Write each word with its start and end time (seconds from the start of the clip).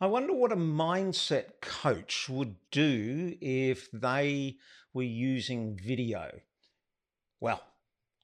I 0.00 0.06
wonder 0.06 0.32
what 0.32 0.52
a 0.52 0.56
mindset 0.56 1.60
coach 1.60 2.28
would 2.28 2.54
do 2.70 3.36
if 3.40 3.90
they 3.90 4.58
were 4.94 5.02
using 5.02 5.76
video. 5.76 6.30
Well, 7.40 7.60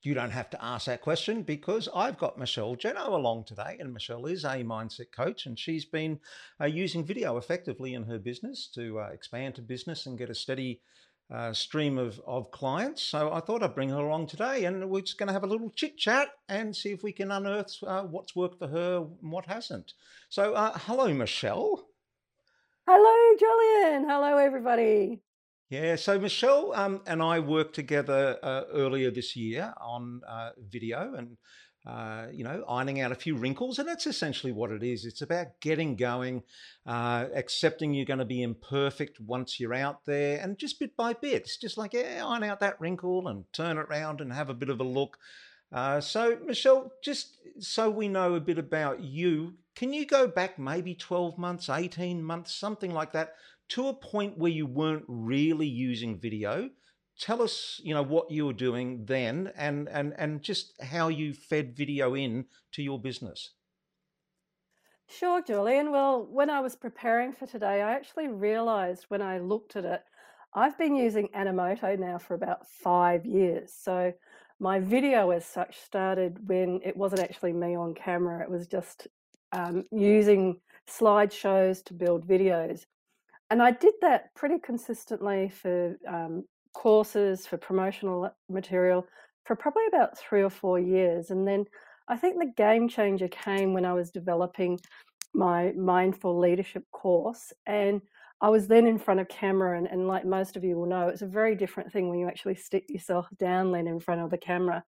you 0.01 0.15
don't 0.15 0.31
have 0.31 0.51
to 0.51 0.65
ask 0.65 0.87
that 0.87 1.01
question 1.01 1.43
because 1.43 1.89
I've 1.93 2.17
got 2.17 2.39
Michelle 2.39 2.77
Geno 2.77 3.17
along 3.17 3.47
today, 3.47 3.77
and 3.81 3.93
Michelle 3.93 4.27
is 4.27 4.45
a 4.45 4.63
mindset 4.63 5.11
coach, 5.11 5.47
and 5.47 5.59
she's 5.59 5.85
been 5.85 6.21
uh, 6.61 6.67
using 6.67 7.05
video 7.05 7.39
effectively 7.39 7.95
in 7.95 8.05
her 8.05 8.21
business 8.21 8.69
to 8.77 9.01
uh, 9.01 9.09
expand 9.13 9.57
her 9.57 9.63
business 9.65 10.07
and 10.07 10.17
get 10.17 10.31
a 10.31 10.35
steady 10.35 10.81
uh, 11.33 11.53
stream 11.53 11.99
of, 11.99 12.21
of 12.27 12.51
clients. 12.51 13.03
So 13.03 13.33
I 13.33 13.41
thought 13.41 13.63
I'd 13.63 13.75
bring 13.75 13.91
her 13.91 13.99
along 13.99 14.27
today 14.27 14.65
and 14.65 14.89
we're 14.91 15.01
just 15.01 15.19
going 15.19 15.27
to 15.29 15.33
have 15.33 15.45
a 15.45 15.49
little 15.49 15.71
chit 15.71 15.97
chat 15.97 16.29
and 16.49 16.75
see 16.75 16.93
if 16.93 17.03
we 17.03 17.13
can 17.13 17.31
unearth 17.31 17.77
uh, 17.87 18.03
what's 18.03 18.37
worked 18.37 18.59
for 18.59 18.69
her 18.69 18.99
and 18.99 19.33
what 19.33 19.47
hasn't. 19.47 19.95
So, 20.29 20.55
uh, 20.55 20.79
hello, 20.81 21.13
Michelle. 21.13 21.87
Hello, 22.87 23.37
Julian. 23.39 24.09
Hello, 24.09 24.37
everybody. 24.37 25.23
Yeah, 25.71 25.97
so 25.97 26.19
Michelle 26.19 26.73
um, 26.75 27.01
and 27.07 27.23
I 27.23 27.41
worked 27.41 27.75
together 27.75 28.39
uh, 28.43 28.63
earlier 28.73 29.11
this 29.11 29.35
year 29.35 29.73
on 29.81 30.21
uh, 30.29 30.51
video 30.71 31.15
and 31.15 31.39
uh, 31.87 32.27
you 32.33 32.45
know, 32.45 32.65
ironing 32.67 33.01
out 33.01 33.13
a 33.13 33.17
few 33.17 33.37
wrinkles. 33.37 33.79
And 33.79 33.87
that's 33.87 34.07
essentially 34.07 34.53
what 34.53 34.71
it 34.71 34.83
is. 34.83 35.05
It's 35.05 35.21
about 35.21 35.61
getting 35.61 35.97
going, 35.97 36.43
uh, 36.87 37.27
accepting 37.35 37.93
you're 37.93 38.07
going 38.07 38.21
to 38.21 38.25
be 38.25 38.43
imperfect 38.43 39.21
once 39.21 39.61
you're 39.61 39.75
out 39.75 40.07
there, 40.07 40.41
and 40.41 40.59
just 40.59 40.81
bit 40.81 40.97
by 40.97 41.13
bit. 41.13 41.43
It's 41.43 41.59
just 41.59 41.77
like, 41.77 41.93
yeah, 41.93 42.25
iron 42.27 42.43
out 42.43 42.61
that 42.61 42.81
wrinkle 42.81 43.29
and 43.29 43.45
turn 43.53 43.77
it 43.77 43.87
around 43.91 44.21
and 44.21 44.33
have 44.33 44.49
a 44.49 44.55
bit 44.55 44.71
of 44.71 44.81
a 44.81 44.85
look. 44.85 45.19
Uh, 45.71 46.01
so, 46.01 46.39
Michelle, 46.47 46.93
just 47.03 47.37
so 47.59 47.91
we 47.91 48.09
know 48.09 48.35
a 48.35 48.41
bit 48.41 48.59
about 48.59 49.01
you, 49.01 49.55
can 49.75 49.93
you 49.93 50.07
go 50.07 50.27
back 50.27 50.59
maybe 50.59 50.95
12 50.95 51.37
months, 51.37 51.69
18 51.69 52.23
months, 52.23 52.55
something 52.55 52.93
like 52.93 53.13
that, 53.13 53.35
to 53.71 53.89
a 53.89 53.95
point 53.95 54.39
where 54.39 54.53
you 54.53 54.67
weren't 54.67 55.05
really 55.09 55.67
using 55.67 56.19
video? 56.19 56.71
Tell 57.19 57.43
us, 57.43 57.81
you 57.83 57.95
know, 57.95 58.03
what 58.03 58.31
you 58.31 58.47
were 58.47 58.53
doing 58.53 59.05
then, 59.07 59.53
and 59.57 59.89
and 59.89 60.15
and 60.19 60.43
just 60.43 60.75
how 60.83 61.09
you 61.09 61.35
fed 61.35 61.77
video 61.77 62.15
in 62.15 62.47
to 62.73 62.83
your 62.83 63.01
business. 63.01 63.51
Sure, 65.09 65.43
Julian. 65.43 65.91
Well, 65.91 66.27
when 66.31 66.51
I 66.51 66.61
was 66.61 66.77
preparing 66.77 67.33
for 67.33 67.47
today, 67.47 67.83
I 67.83 67.93
actually 67.93 68.29
realized 68.29 69.05
when 69.09 69.23
I 69.23 69.39
looked 69.39 69.77
at 69.77 69.85
it, 69.85 70.03
I've 70.55 70.79
been 70.79 70.97
using 70.97 71.29
Animoto 71.37 71.99
now 71.99 72.19
for 72.19 72.35
about 72.35 72.67
five 72.67 73.27
years. 73.27 73.73
So 73.79 74.13
my 74.59 74.81
video 74.81 75.31
as 75.31 75.45
such 75.45 75.79
started 75.81 76.49
when 76.49 76.81
it 76.85 76.97
wasn't 76.97 77.23
actually 77.23 77.53
me 77.53 77.77
on 77.77 77.95
camera. 77.95 78.43
It 78.43 78.51
was 78.51 78.67
just 78.67 79.09
um, 79.53 79.85
using 79.91 80.61
slideshows 80.89 81.85
to 81.85 81.95
build 81.95 82.27
videos. 82.27 82.87
And 83.51 83.63
I 83.63 83.73
did 83.73 83.95
that 84.01 84.35
pretty 84.35 84.59
consistently 84.59 85.51
for 85.51 85.97
um, 86.09 86.45
courses, 86.75 87.47
for 87.47 87.57
promotional 87.57 88.31
material 88.49 89.07
for 89.45 89.57
probably 89.57 89.87
about 89.89 90.19
three 90.19 90.43
or 90.43 90.51
four 90.51 90.79
years. 90.79 91.31
And 91.31 91.47
then 91.47 91.65
I 92.09 92.17
think 92.17 92.39
the 92.39 92.53
game 92.57 92.89
changer 92.89 93.29
came 93.29 93.73
when 93.73 93.85
I 93.85 93.93
was 93.93 94.11
developing 94.11 94.81
my 95.33 95.73
mindful 95.73 96.39
leadership 96.39 96.85
course. 96.93 97.53
And 97.67 98.01
I 98.41 98.49
was 98.49 98.67
then 98.67 98.87
in 98.87 98.99
front 98.99 99.21
of 99.21 99.29
camera, 99.29 99.79
and, 99.79 99.87
and 99.87 100.07
like 100.07 100.27
most 100.27 100.57
of 100.57 100.65
you 100.65 100.77
will 100.77 100.87
know, 100.87 101.09
it's 101.09 101.23
a 101.23 101.27
very 101.27 101.55
different 101.55 101.93
thing 101.93 102.09
when 102.09 102.19
you 102.19 102.29
actually 102.29 102.57
stick 102.57 102.85
yourself 102.89 103.27
down 103.39 103.73
then 103.73 103.87
in 103.87 104.01
front 104.01 104.21
of 104.21 104.31
the 104.31 104.39
camera. 104.39 104.85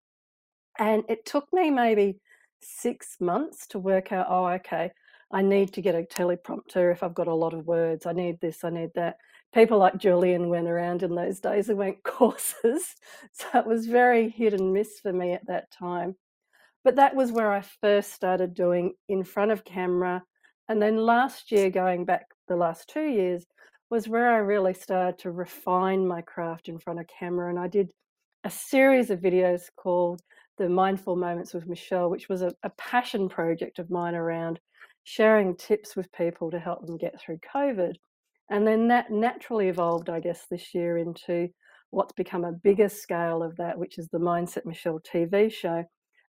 And 0.78 1.04
it 1.08 1.24
took 1.24 1.46
me 1.52 1.70
maybe 1.70 2.20
six 2.60 3.16
months 3.20 3.66
to 3.68 3.78
work 3.78 4.12
out, 4.12 4.26
oh, 4.28 4.46
okay, 4.46 4.90
I 5.32 5.42
need 5.42 5.72
to 5.74 5.82
get 5.82 5.94
a 5.94 6.02
teleprompter 6.02 6.92
if 6.92 7.02
I've 7.02 7.14
got 7.14 7.28
a 7.28 7.34
lot 7.34 7.54
of 7.54 7.66
words. 7.66 8.06
I 8.06 8.12
need 8.12 8.40
this, 8.40 8.62
I 8.62 8.70
need 8.70 8.90
that 8.94 9.16
people 9.54 9.78
like 9.78 9.96
Julian 9.98 10.48
went 10.48 10.68
around 10.68 11.02
in 11.02 11.14
those 11.14 11.40
days 11.40 11.68
and 11.68 11.78
went 11.78 12.02
courses. 12.04 12.94
So 13.32 13.46
it 13.54 13.66
was 13.66 13.86
very 13.86 14.28
hit 14.28 14.54
and 14.54 14.72
miss 14.72 15.00
for 15.00 15.12
me 15.12 15.32
at 15.32 15.46
that 15.46 15.70
time. 15.70 16.16
But 16.84 16.96
that 16.96 17.16
was 17.16 17.32
where 17.32 17.52
I 17.52 17.62
first 17.80 18.12
started 18.12 18.54
doing 18.54 18.94
in 19.08 19.24
front 19.24 19.50
of 19.50 19.64
camera. 19.64 20.22
And 20.68 20.80
then 20.80 20.96
last 20.96 21.50
year, 21.50 21.70
going 21.70 22.04
back 22.04 22.26
the 22.48 22.56
last 22.56 22.88
two 22.88 23.06
years, 23.06 23.44
was 23.90 24.08
where 24.08 24.32
I 24.32 24.38
really 24.38 24.74
started 24.74 25.18
to 25.20 25.30
refine 25.30 26.06
my 26.06 26.22
craft 26.22 26.68
in 26.68 26.78
front 26.78 27.00
of 27.00 27.06
camera. 27.06 27.50
And 27.50 27.58
I 27.58 27.68
did 27.68 27.90
a 28.44 28.50
series 28.50 29.10
of 29.10 29.20
videos 29.20 29.62
called 29.76 30.22
The 30.58 30.68
Mindful 30.68 31.16
Moments 31.16 31.54
with 31.54 31.66
Michelle, 31.66 32.10
which 32.10 32.28
was 32.28 32.42
a, 32.42 32.52
a 32.62 32.70
passion 32.70 33.28
project 33.28 33.78
of 33.78 33.90
mine 33.90 34.14
around 34.14 34.60
sharing 35.04 35.56
tips 35.56 35.94
with 35.94 36.10
people 36.12 36.50
to 36.50 36.58
help 36.58 36.84
them 36.84 36.96
get 36.96 37.20
through 37.20 37.38
COVID. 37.38 37.94
And 38.50 38.66
then 38.66 38.88
that 38.88 39.10
naturally 39.10 39.68
evolved, 39.68 40.08
I 40.08 40.20
guess, 40.20 40.46
this 40.50 40.74
year 40.74 40.98
into 40.98 41.48
what's 41.90 42.12
become 42.12 42.44
a 42.44 42.52
bigger 42.52 42.88
scale 42.88 43.42
of 43.42 43.56
that, 43.56 43.78
which 43.78 43.98
is 43.98 44.08
the 44.08 44.18
Mindset 44.18 44.64
Michelle 44.64 45.00
TV 45.00 45.52
show, 45.52 45.84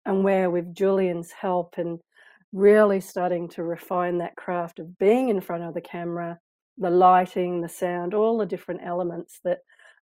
and 0.05 0.23
where 0.23 0.49
with 0.49 0.73
Julian's 0.73 1.31
help 1.31 1.75
and 1.77 1.99
really 2.53 3.01
starting 3.01 3.49
to 3.49 3.63
refine 3.63 4.17
that 4.19 4.35
craft 4.35 4.79
of 4.79 4.97
being 4.97 5.29
in 5.29 5.41
front 5.41 5.63
of 5.63 5.73
the 5.73 5.81
camera, 5.81 6.39
the 6.77 6.89
lighting, 6.89 7.61
the 7.61 7.69
sound, 7.69 8.13
all 8.13 8.37
the 8.37 8.45
different 8.45 8.81
elements 8.83 9.39
that, 9.43 9.59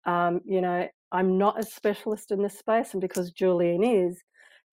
um, 0.05 0.41
you 0.45 0.61
know, 0.61 0.87
I'm 1.11 1.37
not 1.37 1.59
a 1.59 1.63
specialist 1.63 2.31
in 2.31 2.41
this 2.41 2.59
space. 2.59 2.93
And 2.93 3.01
because 3.01 3.31
Julian 3.31 3.83
is, 3.83 4.21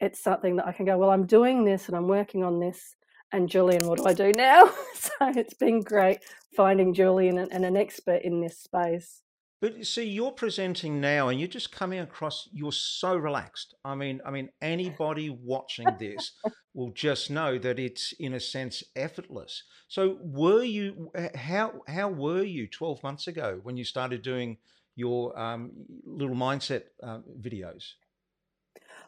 it's 0.00 0.22
something 0.22 0.56
that 0.56 0.66
I 0.66 0.72
can 0.72 0.86
go, 0.86 0.98
well, 0.98 1.10
I'm 1.10 1.26
doing 1.26 1.64
this 1.64 1.88
and 1.88 1.96
I'm 1.96 2.08
working 2.08 2.42
on 2.42 2.58
this 2.58 2.96
and 3.32 3.48
Julian, 3.48 3.86
what 3.86 3.98
do 3.98 4.06
I 4.06 4.14
do 4.14 4.32
now? 4.36 4.70
so 4.94 5.10
it's 5.20 5.54
been 5.54 5.80
great 5.80 6.18
finding 6.56 6.94
Julian 6.94 7.38
and, 7.38 7.52
and 7.52 7.64
an 7.64 7.76
expert 7.76 8.22
in 8.22 8.40
this 8.40 8.58
space. 8.58 9.22
But 9.60 9.84
see, 9.84 10.04
you're 10.04 10.32
presenting 10.32 11.02
now, 11.02 11.28
and 11.28 11.38
you're 11.38 11.48
just 11.48 11.70
coming 11.70 11.98
across. 11.98 12.48
You're 12.50 12.72
so 12.72 13.14
relaxed. 13.14 13.74
I 13.84 13.94
mean, 13.94 14.22
I 14.24 14.30
mean, 14.30 14.48
anybody 14.62 15.28
watching 15.28 15.86
this 15.98 16.32
will 16.74 16.92
just 16.92 17.30
know 17.30 17.58
that 17.58 17.78
it's 17.78 18.14
in 18.18 18.32
a 18.32 18.40
sense 18.40 18.82
effortless. 18.96 19.62
So, 19.86 20.16
were 20.22 20.62
you? 20.62 21.12
How 21.34 21.82
how 21.86 22.08
were 22.08 22.42
you 22.42 22.68
12 22.68 23.02
months 23.02 23.26
ago 23.26 23.60
when 23.62 23.76
you 23.76 23.84
started 23.84 24.22
doing 24.22 24.56
your 24.96 25.38
um, 25.38 25.72
little 26.06 26.36
mindset 26.36 26.84
uh, 27.02 27.18
videos? 27.38 27.84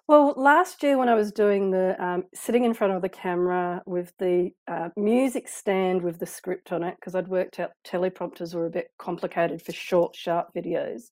Well, 0.09 0.35
last 0.37 0.83
year 0.83 0.99
when 0.99 1.09
I 1.09 1.15
was 1.15 1.31
doing 1.31 1.71
the 1.71 1.97
um, 2.05 2.25
sitting 2.35 2.65
in 2.65 2.75
front 2.75 2.93
of 2.93 3.03
the 3.03 3.09
camera 3.09 3.83
with 3.87 4.13
the 4.19 4.51
uh, 4.67 4.89
music 4.97 5.47
stand 5.47 6.03
with 6.03 6.19
the 6.19 6.27
script 6.27 6.73
on 6.73 6.83
it, 6.83 6.97
because 6.99 7.15
I'd 7.15 7.29
worked 7.29 7.61
out 7.61 7.71
teleprompters 7.87 8.53
were 8.53 8.67
a 8.67 8.71
bit 8.71 8.89
complicated 8.99 9.63
for 9.63 9.73
short, 9.73 10.17
sharp 10.17 10.49
videos. 10.57 11.11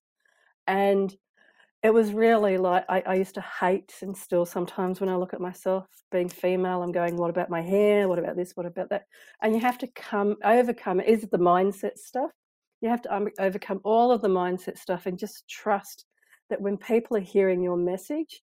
And 0.67 1.15
it 1.85 1.95
was 1.95 2.13
really 2.13 2.59
like 2.59 2.85
I, 2.89 3.03
I 3.07 3.15
used 3.15 3.37
to 3.37 3.45
hate, 3.61 3.95
and 4.03 4.17
still 4.17 4.45
sometimes 4.45 5.01
when 5.01 5.09
I 5.09 5.17
look 5.17 5.35
at 5.35 5.41
myself 5.41 5.87
being 6.11 6.29
female, 6.29 6.83
I'm 6.83 6.93
going, 6.93 7.17
what 7.17 7.31
about 7.31 7.49
my 7.49 7.63
hair? 7.63 8.09
What 8.09 8.19
about 8.19 8.37
this? 8.37 8.53
What 8.57 8.67
about 8.67 8.91
that? 8.91 9.05
And 9.41 9.55
you 9.55 9.61
have 9.61 9.79
to 9.79 9.87
come 9.87 10.37
overcome 10.45 10.99
it 11.01 11.09
is 11.09 11.23
the 11.23 11.39
mindset 11.39 11.97
stuff. 11.97 12.33
You 12.81 12.89
have 12.89 13.03
to 13.03 13.15
um, 13.15 13.29
overcome 13.39 13.81
all 13.85 14.11
of 14.11 14.21
the 14.21 14.29
mindset 14.29 14.79
stuff 14.79 15.07
and 15.07 15.17
just 15.17 15.49
trust 15.49 16.07
that 16.51 16.61
when 16.61 16.77
people 16.77 17.17
are 17.17 17.21
hearing 17.21 17.63
your 17.63 17.77
message, 17.77 18.43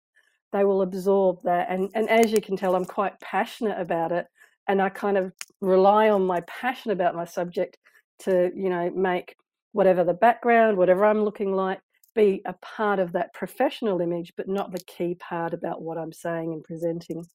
they 0.54 0.64
will 0.64 0.82
absorb 0.82 1.40
that. 1.44 1.68
And, 1.70 1.90
and 1.94 2.10
as 2.10 2.32
you 2.32 2.42
can 2.42 2.58
tell, 2.58 2.76
I'm 2.76 2.86
quite 2.86 3.20
passionate 3.20 3.80
about 3.80 4.12
it. 4.12 4.28
And 4.68 4.82
I 4.82 4.90
kind 4.90 5.18
of 5.18 5.32
rely 5.62 6.10
on 6.10 6.26
my 6.26 6.42
passion 6.42 6.92
about 6.92 7.16
my 7.16 7.26
subject 7.26 7.78
to, 8.20 8.52
you 8.56 8.70
know, 8.70 8.90
make 8.92 9.36
whatever 9.72 10.04
the 10.04 10.14
background, 10.14 10.78
whatever 10.78 11.06
I'm 11.06 11.24
looking 11.24 11.54
like, 11.54 11.80
be 12.16 12.42
a 12.46 12.54
part 12.54 13.00
of 13.00 13.14
that 13.14 13.34
professional 13.34 14.02
image, 14.02 14.34
but 14.36 14.48
not 14.48 14.72
the 14.72 14.84
key 14.86 15.16
part 15.16 15.54
about 15.54 15.82
what 15.82 15.98
I'm 15.98 16.12
saying 16.12 16.52
and 16.52 16.64
presenting. 16.64 17.26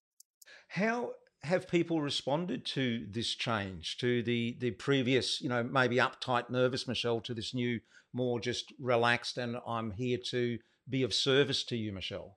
How 0.68 1.12
have 1.44 1.68
people 1.68 2.00
responded 2.00 2.64
to 2.64 3.06
this 3.10 3.34
change, 3.34 3.96
to 3.98 4.22
the 4.22 4.56
the 4.60 4.72
previous, 4.72 5.40
you 5.40 5.48
know, 5.48 5.62
maybe 5.62 5.96
uptight, 5.96 6.50
nervous 6.50 6.86
Michelle, 6.86 7.20
to 7.22 7.34
this 7.34 7.54
new, 7.54 7.80
more 8.12 8.40
just 8.40 8.72
relaxed, 8.78 9.38
and 9.38 9.56
I'm 9.66 9.92
here 9.92 10.18
to 10.30 10.58
be 10.88 11.02
of 11.02 11.14
service 11.14 11.64
to 11.64 11.76
you, 11.76 11.92
Michelle? 11.92 12.36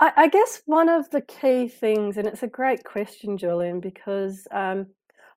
I, 0.00 0.12
I 0.16 0.28
guess 0.28 0.62
one 0.66 0.88
of 0.88 1.10
the 1.10 1.22
key 1.22 1.68
things, 1.68 2.16
and 2.16 2.26
it's 2.26 2.42
a 2.42 2.48
great 2.48 2.84
question, 2.84 3.38
Julian, 3.38 3.80
because 3.80 4.48
um, 4.52 4.88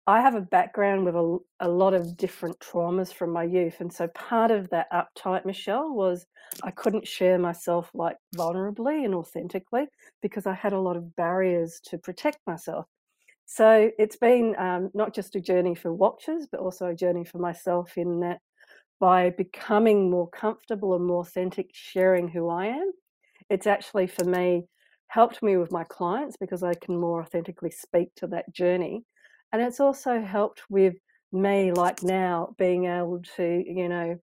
I 0.07 0.21
have 0.21 0.35
a 0.35 0.41
background 0.41 1.05
with 1.05 1.15
a, 1.15 1.39
a 1.61 1.69
lot 1.69 1.93
of 1.93 2.17
different 2.17 2.59
traumas 2.59 3.13
from 3.13 3.31
my 3.31 3.43
youth. 3.43 3.81
And 3.81 3.93
so 3.93 4.07
part 4.09 4.51
of 4.51 4.69
that 4.71 4.87
uptight, 4.91 5.45
Michelle, 5.45 5.93
was 5.93 6.25
I 6.63 6.71
couldn't 6.71 7.07
share 7.07 7.39
myself 7.39 7.89
like 7.93 8.17
vulnerably 8.35 9.05
and 9.05 9.15
authentically 9.15 9.87
because 10.21 10.47
I 10.47 10.53
had 10.53 10.73
a 10.73 10.79
lot 10.79 10.97
of 10.97 11.15
barriers 11.15 11.79
to 11.85 11.97
protect 11.97 12.39
myself. 12.47 12.85
So 13.45 13.91
it's 13.99 14.17
been 14.17 14.55
um, 14.57 14.91
not 14.93 15.13
just 15.13 15.35
a 15.35 15.41
journey 15.41 15.75
for 15.75 15.93
watchers, 15.93 16.47
but 16.51 16.61
also 16.61 16.87
a 16.87 16.95
journey 16.95 17.25
for 17.25 17.39
myself 17.39 17.97
in 17.97 18.21
that 18.21 18.39
by 18.99 19.31
becoming 19.31 20.09
more 20.09 20.29
comfortable 20.29 20.95
and 20.95 21.05
more 21.05 21.21
authentic, 21.21 21.69
sharing 21.73 22.29
who 22.29 22.49
I 22.49 22.67
am, 22.67 22.91
it's 23.53 23.67
actually 23.67 24.07
for 24.07 24.25
me 24.25 24.63
helped 25.07 25.43
me 25.43 25.57
with 25.57 25.71
my 25.71 25.83
clients 25.83 26.35
because 26.37 26.63
I 26.63 26.73
can 26.73 26.99
more 26.99 27.21
authentically 27.21 27.69
speak 27.69 28.09
to 28.15 28.27
that 28.27 28.51
journey. 28.51 29.03
And 29.51 29.61
it's 29.61 29.79
also 29.79 30.19
helped 30.19 30.63
with 30.71 30.95
me, 31.31 31.71
like 31.71 32.01
now, 32.01 32.55
being 32.57 32.85
able 32.85 33.21
to, 33.35 33.63
you 33.63 33.87
know, 33.87 34.19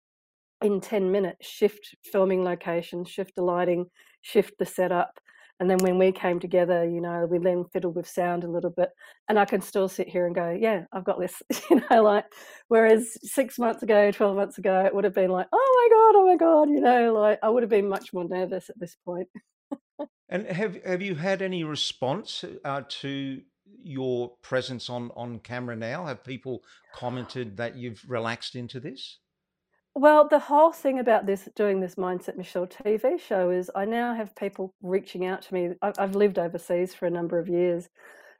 in 0.62 0.80
10 0.80 1.12
minutes, 1.12 1.46
shift 1.46 1.94
filming 2.02 2.42
locations, 2.42 3.08
shift 3.08 3.36
the 3.36 3.42
lighting, 3.42 3.86
shift 4.22 4.54
the 4.58 4.66
setup. 4.66 5.20
And 5.60 5.68
then 5.68 5.76
when 5.80 5.98
we 5.98 6.10
came 6.10 6.40
together, 6.40 6.88
you 6.88 7.02
know, 7.02 7.26
we 7.30 7.38
then 7.38 7.66
fiddled 7.70 7.94
with 7.94 8.08
sound 8.08 8.44
a 8.44 8.50
little 8.50 8.70
bit. 8.70 8.88
And 9.28 9.38
I 9.38 9.44
can 9.44 9.60
still 9.60 9.88
sit 9.88 10.08
here 10.08 10.24
and 10.24 10.34
go, 10.34 10.56
yeah, 10.58 10.84
I've 10.90 11.04
got 11.04 11.20
this, 11.20 11.42
you 11.70 11.82
know, 11.90 12.02
like, 12.02 12.24
whereas 12.68 13.18
six 13.22 13.58
months 13.58 13.82
ago, 13.82 14.10
12 14.10 14.36
months 14.36 14.56
ago, 14.56 14.82
it 14.86 14.94
would 14.94 15.04
have 15.04 15.14
been 15.14 15.30
like, 15.30 15.48
oh 15.52 15.90
my 15.90 15.96
God, 15.96 16.18
oh 16.18 16.26
my 16.26 16.36
God, 16.36 16.70
you 16.70 16.80
know, 16.80 17.12
like 17.12 17.38
I 17.42 17.50
would 17.50 17.62
have 17.62 17.70
been 17.70 17.90
much 17.90 18.14
more 18.14 18.24
nervous 18.24 18.70
at 18.70 18.80
this 18.80 18.96
point. 19.04 19.28
and 20.30 20.46
have, 20.46 20.82
have 20.82 21.02
you 21.02 21.14
had 21.14 21.42
any 21.42 21.62
response 21.62 22.42
uh, 22.64 22.82
to 22.88 23.42
your 23.82 24.30
presence 24.42 24.88
on, 24.88 25.10
on 25.14 25.40
camera 25.40 25.76
now? 25.76 26.06
Have 26.06 26.24
people 26.24 26.62
commented 26.94 27.58
that 27.58 27.76
you've 27.76 28.02
relaxed 28.08 28.56
into 28.56 28.80
this? 28.80 29.18
Well, 29.94 30.28
the 30.28 30.38
whole 30.38 30.72
thing 30.72 30.98
about 31.00 31.26
this 31.26 31.48
doing 31.56 31.80
this 31.80 31.96
Mindset 31.96 32.36
Michelle 32.36 32.66
TV 32.66 33.20
show 33.20 33.50
is 33.50 33.70
I 33.74 33.84
now 33.84 34.14
have 34.14 34.36
people 34.36 34.74
reaching 34.82 35.26
out 35.26 35.42
to 35.42 35.54
me. 35.54 35.70
I've 35.82 36.14
lived 36.14 36.38
overseas 36.38 36.94
for 36.94 37.06
a 37.06 37.10
number 37.10 37.38
of 37.38 37.48
years, 37.48 37.88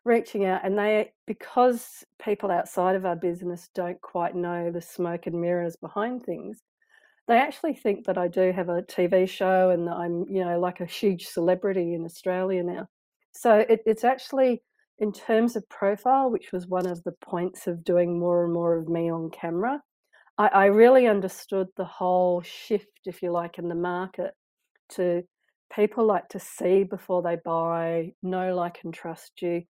reaching 0.05 0.45
out, 0.45 0.63
and 0.65 0.79
they 0.79 1.13
because 1.27 2.05
people 2.23 2.51
outside 2.51 2.95
of 2.95 3.05
our 3.05 3.17
business 3.17 3.69
don't 3.75 4.01
quite 4.01 4.37
know 4.37 4.71
the 4.71 4.81
smoke 4.81 5.27
and 5.27 5.41
mirrors 5.41 5.77
behind 5.77 6.25
things, 6.25 6.63
they 7.27 7.39
actually 7.39 7.75
think 7.75 8.07
that 8.07 8.19
I 8.19 8.29
do 8.29 8.53
have 8.53 8.69
a 8.69 8.83
TV 8.83 9.29
show 9.29 9.71
and 9.71 9.89
I'm, 9.89 10.27
you 10.29 10.45
know, 10.45 10.59
like 10.61 10.81
a 10.81 10.87
huge 10.87 11.27
celebrity 11.27 11.95
in 11.95 12.05
Australia 12.05 12.63
now. 12.63 12.89
So 13.33 13.59
it, 13.69 13.83
it's 13.87 14.05
actually 14.05 14.63
in 14.99 15.13
terms 15.13 15.57
of 15.57 15.69
profile, 15.69 16.31
which 16.31 16.53
was 16.53 16.67
one 16.69 16.87
of 16.87 17.03
the 17.05 17.13
points 17.13 17.67
of 17.67 17.85
doing 17.85 18.19
more 18.19 18.45
and 18.45 18.53
more 18.53 18.77
of 18.77 18.89
me 18.89 19.11
on 19.11 19.31
camera 19.31 19.83
I, 20.41 20.47
I 20.47 20.67
really 20.67 21.07
understood 21.07 21.69
the 21.77 21.85
whole 21.85 22.41
shift, 22.41 23.01
if 23.05 23.21
you 23.21 23.31
like, 23.31 23.59
in 23.59 23.69
the 23.69 23.75
market 23.75 24.33
to 24.93 25.23
people 25.71 26.07
like 26.07 26.29
to 26.31 26.41
see 26.41 26.83
before 26.83 27.21
they 27.21 27.37
buy, 27.45 28.13
know, 28.23 28.55
like, 28.55 28.79
and 28.83 28.95
trust 28.95 29.33
you. 29.43 29.65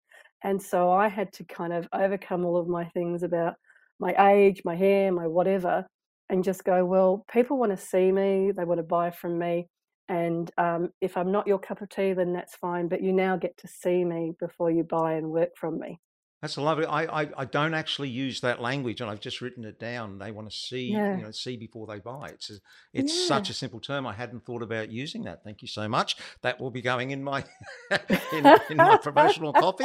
And 0.44 0.62
so 0.62 0.92
I 0.92 1.08
had 1.08 1.32
to 1.34 1.44
kind 1.44 1.72
of 1.72 1.88
overcome 1.92 2.44
all 2.44 2.56
of 2.56 2.68
my 2.68 2.84
things 2.84 3.24
about 3.24 3.54
my 3.98 4.14
age, 4.32 4.62
my 4.64 4.76
hair, 4.76 5.10
my 5.10 5.26
whatever, 5.26 5.84
and 6.28 6.44
just 6.44 6.62
go, 6.62 6.84
well, 6.84 7.24
people 7.32 7.58
want 7.58 7.72
to 7.72 7.84
see 7.84 8.12
me, 8.12 8.52
they 8.56 8.64
want 8.64 8.78
to 8.78 8.84
buy 8.84 9.10
from 9.10 9.40
me. 9.40 9.66
And 10.08 10.48
um, 10.56 10.90
if 11.00 11.16
I'm 11.16 11.32
not 11.32 11.48
your 11.48 11.58
cup 11.58 11.82
of 11.82 11.88
tea, 11.88 12.12
then 12.12 12.32
that's 12.32 12.54
fine. 12.54 12.86
But 12.86 13.02
you 13.02 13.12
now 13.12 13.36
get 13.36 13.56
to 13.58 13.68
see 13.68 14.04
me 14.04 14.34
before 14.38 14.70
you 14.70 14.84
buy 14.84 15.14
and 15.14 15.30
work 15.30 15.50
from 15.56 15.80
me. 15.80 15.98
That's 16.40 16.56
lovely. 16.56 16.86
I, 16.86 17.22
I, 17.22 17.28
I 17.36 17.44
don't 17.44 17.74
actually 17.74 18.08
use 18.08 18.40
that 18.40 18.62
language, 18.62 19.00
and 19.02 19.10
I've 19.10 19.20
just 19.20 19.42
written 19.42 19.64
it 19.64 19.78
down. 19.78 20.18
They 20.18 20.30
want 20.30 20.50
to 20.50 20.56
see, 20.56 20.92
Yeah. 20.92 21.16
you 21.18 21.24
know, 21.24 21.30
see 21.32 21.56
before 21.56 21.86
they 21.86 21.98
buy. 21.98 22.30
It's 22.30 22.50
a, 22.50 22.54
it's 22.94 23.14
Yeah. 23.14 23.26
such 23.26 23.50
a 23.50 23.52
simple 23.54 23.78
term. 23.78 24.06
I 24.06 24.14
hadn't 24.14 24.46
thought 24.46 24.62
about 24.62 24.90
using 24.90 25.24
that. 25.24 25.44
Thank 25.44 25.60
you 25.60 25.68
so 25.68 25.86
much. 25.86 26.16
That 26.40 26.58
will 26.58 26.70
be 26.70 26.80
going 26.80 27.10
in 27.10 27.22
my 27.22 27.44
in, 28.32 28.46
in 28.70 28.76
my 28.78 28.96
promotional 28.96 29.52
copy. 29.52 29.84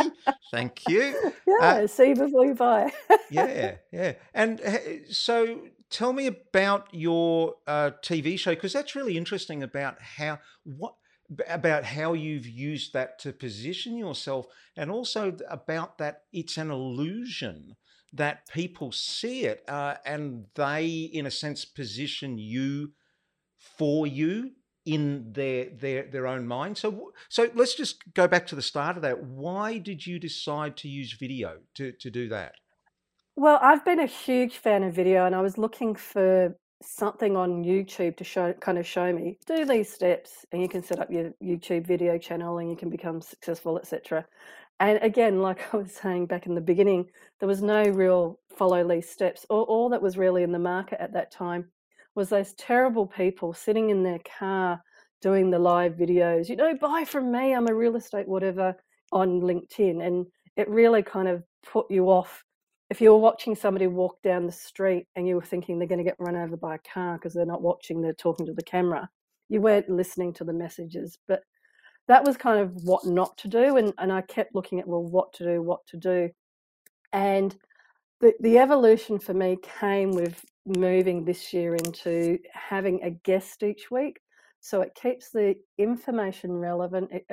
Thank 0.51 0.81
you. 0.87 1.31
Uh, 1.47 1.79
yeah, 1.79 1.85
see 1.85 2.13
before 2.13 2.45
you 2.45 2.53
buy. 2.53 2.91
yeah, 3.31 3.75
yeah. 3.91 4.13
And 4.33 4.59
uh, 4.61 4.77
so, 5.09 5.61
tell 5.89 6.11
me 6.11 6.27
about 6.27 6.87
your 6.91 7.55
uh, 7.65 7.91
TV 8.01 8.37
show 8.37 8.53
because 8.55 8.73
that's 8.73 8.93
really 8.93 9.15
interesting. 9.15 9.63
About 9.63 10.01
how 10.01 10.39
what 10.63 10.95
about 11.47 11.83
how 11.83 12.13
you've 12.13 12.47
used 12.47 12.93
that 12.93 13.19
to 13.19 13.33
position 13.33 13.97
yourself 13.97 14.45
and 14.77 14.91
also 14.91 15.35
about 15.49 15.97
that 15.97 16.21
it's 16.31 16.57
an 16.57 16.69
illusion 16.69 17.75
that 18.13 18.47
people 18.47 18.91
see 18.91 19.45
it 19.45 19.63
uh, 19.67 19.95
and 20.05 20.45
they 20.55 20.87
in 20.87 21.25
a 21.25 21.31
sense 21.31 21.65
position 21.65 22.37
you 22.37 22.91
for 23.77 24.07
you 24.07 24.51
in 24.85 25.33
their 25.33 25.65
their 25.69 26.03
their 26.03 26.27
own 26.27 26.47
mind. 26.47 26.77
So 26.77 27.11
so 27.29 27.49
let's 27.55 27.75
just 27.75 28.13
go 28.13 28.27
back 28.27 28.47
to 28.47 28.55
the 28.55 28.61
start 28.61 28.95
of 28.95 29.01
that. 29.01 29.23
Why 29.23 29.77
did 29.77 30.05
you 30.05 30.19
decide 30.19 30.77
to 30.77 30.87
use 30.87 31.13
video 31.13 31.57
to 31.75 31.91
to 31.91 32.09
do 32.09 32.29
that? 32.29 32.53
Well, 33.35 33.59
I've 33.61 33.83
been 33.83 33.99
a 33.99 34.05
huge 34.05 34.57
fan 34.57 34.83
of 34.83 34.93
video, 34.93 35.25
and 35.25 35.35
I 35.35 35.41
was 35.41 35.57
looking 35.57 35.95
for 35.95 36.55
something 36.85 37.35
on 37.35 37.63
YouTube 37.63 38.17
to 38.17 38.23
show, 38.23 38.53
kind 38.53 38.77
of 38.77 38.85
show 38.85 39.11
me, 39.11 39.37
do 39.45 39.65
these 39.65 39.91
steps, 39.91 40.45
and 40.51 40.61
you 40.61 40.69
can 40.69 40.83
set 40.83 40.99
up 40.99 41.11
your 41.11 41.31
YouTube 41.43 41.85
video 41.85 42.17
channel, 42.17 42.59
and 42.59 42.69
you 42.69 42.75
can 42.75 42.89
become 42.89 43.21
successful, 43.21 43.77
etc. 43.77 44.25
And 44.79 44.99
again, 45.01 45.41
like 45.41 45.61
I 45.73 45.77
was 45.77 45.91
saying 45.91 46.27
back 46.27 46.45
in 46.45 46.55
the 46.55 46.61
beginning, 46.61 47.09
there 47.39 47.49
was 47.49 47.61
no 47.61 47.83
real 47.83 48.39
follow 48.55 48.87
these 48.87 49.09
steps. 49.09 49.45
All, 49.49 49.63
all 49.63 49.89
that 49.89 50.01
was 50.01 50.17
really 50.17 50.43
in 50.43 50.51
the 50.51 50.59
market 50.59 51.01
at 51.01 51.13
that 51.13 51.31
time 51.31 51.69
was 52.15 52.29
those 52.29 52.53
terrible 52.53 53.05
people 53.05 53.53
sitting 53.53 53.89
in 53.89 54.03
their 54.03 54.19
car 54.39 54.81
doing 55.21 55.49
the 55.49 55.59
live 55.59 55.95
videos. 55.95 56.47
You 56.47 56.55
know, 56.55 56.77
buy 56.79 57.03
from 57.05 57.31
me. 57.31 57.53
I'm 57.53 57.67
a 57.67 57.75
real 57.75 57.95
estate 57.95 58.27
whatever 58.27 58.75
on 59.11 59.41
LinkedIn, 59.41 60.05
and 60.05 60.25
it 60.55 60.69
really 60.69 61.03
kind 61.03 61.27
of 61.27 61.43
put 61.65 61.89
you 61.89 62.05
off 62.05 62.44
if 62.89 63.01
you 63.01 63.11
were 63.11 63.17
watching 63.17 63.55
somebody 63.55 63.87
walk 63.87 64.21
down 64.21 64.45
the 64.45 64.51
street 64.51 65.07
and 65.15 65.27
you 65.27 65.35
were 65.35 65.41
thinking 65.41 65.79
they're 65.79 65.87
going 65.87 65.99
to 65.99 66.03
get 66.03 66.15
run 66.19 66.35
over 66.35 66.55
by 66.55 66.75
a 66.75 66.93
car 66.93 67.17
because 67.17 67.33
they're 67.33 67.45
not 67.45 67.61
watching, 67.61 68.01
they're 68.01 68.13
talking 68.13 68.45
to 68.45 68.53
the 68.53 68.63
camera, 68.63 69.09
you 69.49 69.61
weren't 69.61 69.89
listening 69.89 70.33
to 70.33 70.43
the 70.43 70.53
messages. 70.53 71.17
But 71.27 71.41
that 72.07 72.23
was 72.23 72.37
kind 72.37 72.59
of 72.59 72.75
what 72.83 73.05
not 73.05 73.37
to 73.39 73.47
do. 73.47 73.77
And, 73.77 73.91
and 73.97 74.11
I 74.11 74.21
kept 74.21 74.53
looking 74.53 74.79
at, 74.79 74.87
well, 74.87 75.03
what 75.03 75.33
to 75.33 75.43
do, 75.43 75.61
what 75.63 75.85
to 75.87 75.97
do. 75.97 76.29
And 77.11 77.55
the, 78.21 78.33
the 78.39 78.59
evolution 78.59 79.17
for 79.17 79.33
me 79.33 79.57
came 79.79 80.11
with 80.11 80.45
moving 80.67 81.25
this 81.25 81.53
year 81.53 81.75
into 81.75 82.37
having 82.53 83.01
a 83.03 83.09
guest 83.09 83.63
each 83.63 83.89
week. 83.89 84.19
So 84.61 84.81
it 84.81 84.95
keeps 84.95 85.31
the 85.31 85.55
information 85.77 86.51
relevant, 86.51 87.11
it 87.11 87.25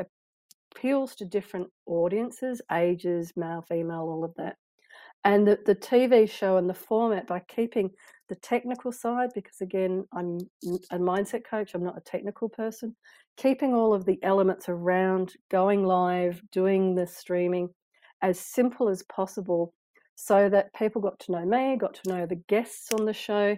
appeals 0.75 1.14
to 1.16 1.25
different 1.25 1.69
audiences, 1.87 2.60
ages, 2.70 3.32
male, 3.37 3.64
female, 3.66 4.00
all 4.00 4.25
of 4.25 4.34
that 4.37 4.56
and 5.24 5.46
the, 5.46 5.58
the 5.66 5.74
TV 5.74 6.28
show 6.28 6.56
and 6.56 6.69
the 6.69 6.74
format 6.74 7.26
by 7.26 7.40
keeping 7.48 7.90
the 8.28 8.34
technical 8.36 8.90
side, 8.90 9.30
because 9.34 9.60
again, 9.60 10.04
I'm 10.12 10.38
a 10.90 10.98
mindset 10.98 11.44
coach, 11.44 11.74
I'm 11.74 11.84
not 11.84 11.98
a 11.98 12.02
technical 12.02 12.48
person, 12.48 12.96
keeping 13.36 13.74
all 13.74 13.94
of 13.94 14.04
the 14.04 14.19
elements 14.22 14.69
around 14.69 15.34
going 15.50 15.84
live, 15.84 16.42
doing 16.50 16.94
the 16.94 17.06
streaming 17.06 17.69
as 18.22 18.38
simple 18.38 18.88
as 18.88 19.02
possible 19.04 19.74
so 20.14 20.48
that 20.48 20.72
people 20.74 21.00
got 21.00 21.19
to 21.20 21.32
know 21.32 21.44
me, 21.44 21.76
got 21.76 21.94
to 21.94 22.08
know 22.08 22.26
the 22.26 22.42
guests 22.49 22.92
on 22.92 23.04
the 23.04 23.12
show. 23.12 23.56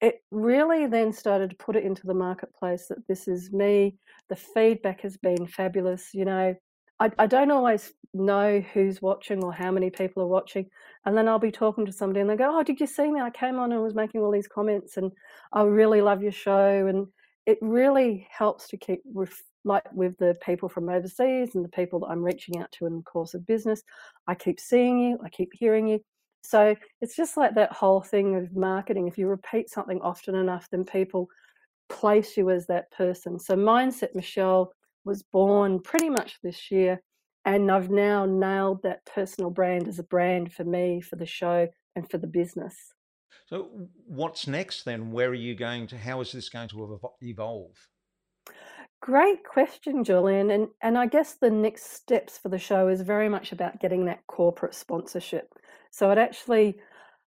It 0.00 0.16
really 0.30 0.86
then 0.86 1.12
started 1.12 1.50
to 1.50 1.56
put 1.56 1.76
it 1.76 1.84
into 1.84 2.06
the 2.06 2.14
marketplace 2.14 2.86
that 2.88 3.06
this 3.08 3.28
is 3.28 3.52
me. 3.52 3.96
The 4.28 4.36
feedback 4.36 5.00
has 5.02 5.16
been 5.16 5.46
fabulous. 5.46 6.10
You 6.14 6.24
know, 6.24 6.54
I, 7.00 7.10
I 7.18 7.26
don't 7.26 7.50
always 7.50 7.92
know 8.14 8.60
who's 8.72 9.00
watching 9.02 9.42
or 9.44 9.52
how 9.52 9.70
many 9.70 9.90
people 9.90 10.22
are 10.22 10.28
watching. 10.28 10.66
And 11.04 11.16
then 11.16 11.28
I'll 11.28 11.38
be 11.38 11.50
talking 11.50 11.86
to 11.86 11.92
somebody 11.92 12.20
and 12.20 12.28
they 12.30 12.36
go, 12.36 12.58
Oh, 12.58 12.62
did 12.62 12.80
you 12.80 12.86
see 12.86 13.10
me? 13.10 13.20
I 13.20 13.30
came 13.30 13.58
on 13.58 13.72
and 13.72 13.82
was 13.82 13.94
making 13.94 14.20
all 14.20 14.30
these 14.30 14.48
comments 14.48 14.96
and 14.96 15.12
I 15.52 15.62
really 15.62 16.00
love 16.00 16.22
your 16.22 16.32
show. 16.32 16.86
And 16.86 17.06
it 17.46 17.58
really 17.60 18.26
helps 18.30 18.68
to 18.68 18.76
keep 18.76 19.00
ref- 19.14 19.42
like 19.64 19.84
with 19.92 20.16
the 20.18 20.36
people 20.44 20.68
from 20.68 20.88
overseas 20.88 21.54
and 21.54 21.64
the 21.64 21.68
people 21.68 22.00
that 22.00 22.06
I'm 22.06 22.22
reaching 22.22 22.58
out 22.58 22.72
to 22.72 22.86
in 22.86 22.96
the 22.96 23.02
course 23.02 23.34
of 23.34 23.46
business. 23.46 23.82
I 24.26 24.34
keep 24.34 24.58
seeing 24.58 24.98
you, 24.98 25.18
I 25.24 25.28
keep 25.28 25.50
hearing 25.52 25.86
you. 25.86 26.00
So 26.42 26.74
it's 27.00 27.16
just 27.16 27.36
like 27.36 27.54
that 27.56 27.72
whole 27.72 28.00
thing 28.00 28.36
of 28.36 28.54
marketing. 28.56 29.08
If 29.08 29.18
you 29.18 29.26
repeat 29.28 29.70
something 29.70 30.00
often 30.00 30.34
enough, 30.34 30.68
then 30.70 30.84
people 30.84 31.28
place 31.88 32.36
you 32.36 32.50
as 32.50 32.66
that 32.66 32.90
person. 32.92 33.38
So 33.38 33.56
Mindset 33.56 34.14
Michelle 34.14 34.72
was 35.08 35.24
born 35.24 35.80
pretty 35.80 36.10
much 36.10 36.38
this 36.42 36.70
year. 36.70 37.00
And 37.44 37.70
I've 37.70 37.90
now 37.90 38.26
nailed 38.26 38.82
that 38.82 39.04
personal 39.06 39.50
brand 39.50 39.88
as 39.88 39.98
a 39.98 40.04
brand 40.04 40.52
for 40.52 40.64
me, 40.64 41.00
for 41.00 41.16
the 41.16 41.26
show, 41.26 41.66
and 41.96 42.08
for 42.08 42.18
the 42.18 42.26
business. 42.26 42.76
So, 43.46 43.88
what's 44.06 44.46
next 44.46 44.84
then? 44.84 45.10
Where 45.10 45.30
are 45.30 45.34
you 45.34 45.54
going 45.54 45.86
to? 45.88 45.96
How 45.96 46.20
is 46.20 46.30
this 46.32 46.50
going 46.50 46.68
to 46.68 47.00
evolve? 47.22 47.74
Great 49.00 49.44
question, 49.44 50.04
Julian. 50.04 50.50
And 50.50 50.68
and 50.82 50.98
I 50.98 51.06
guess 51.06 51.36
the 51.40 51.50
next 51.50 51.92
steps 51.92 52.36
for 52.36 52.50
the 52.50 52.58
show 52.58 52.88
is 52.88 53.00
very 53.00 53.28
much 53.28 53.52
about 53.52 53.80
getting 53.80 54.04
that 54.04 54.26
corporate 54.26 54.74
sponsorship. 54.74 55.48
So 55.90 56.10
it 56.10 56.18
actually 56.18 56.78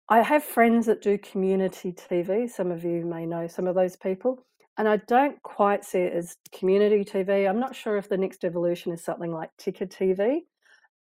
I 0.09 0.23
have 0.23 0.43
friends 0.43 0.87
that 0.87 1.03
do 1.03 1.19
community 1.19 1.93
TV. 1.93 2.49
Some 2.49 2.71
of 2.71 2.83
you 2.83 3.05
may 3.05 3.27
know 3.27 3.47
some 3.47 3.67
of 3.67 3.75
those 3.75 3.95
people. 3.95 4.47
And 4.79 4.89
I 4.89 4.99
don't 4.99 5.43
quite 5.43 5.85
see 5.85 6.01
it 6.01 6.15
as 6.15 6.37
community 6.53 7.05
TV. 7.05 7.49
I'm 7.51 7.61
not 7.61 7.77
sure 7.77 7.99
if 7.99 8.09
the 8.11 8.19
next 8.19 8.45
evolution 8.45 8.93
is 8.93 9.05
something 9.05 9.33
like 9.33 9.51
ticker 9.59 9.87
TV, 9.87 10.43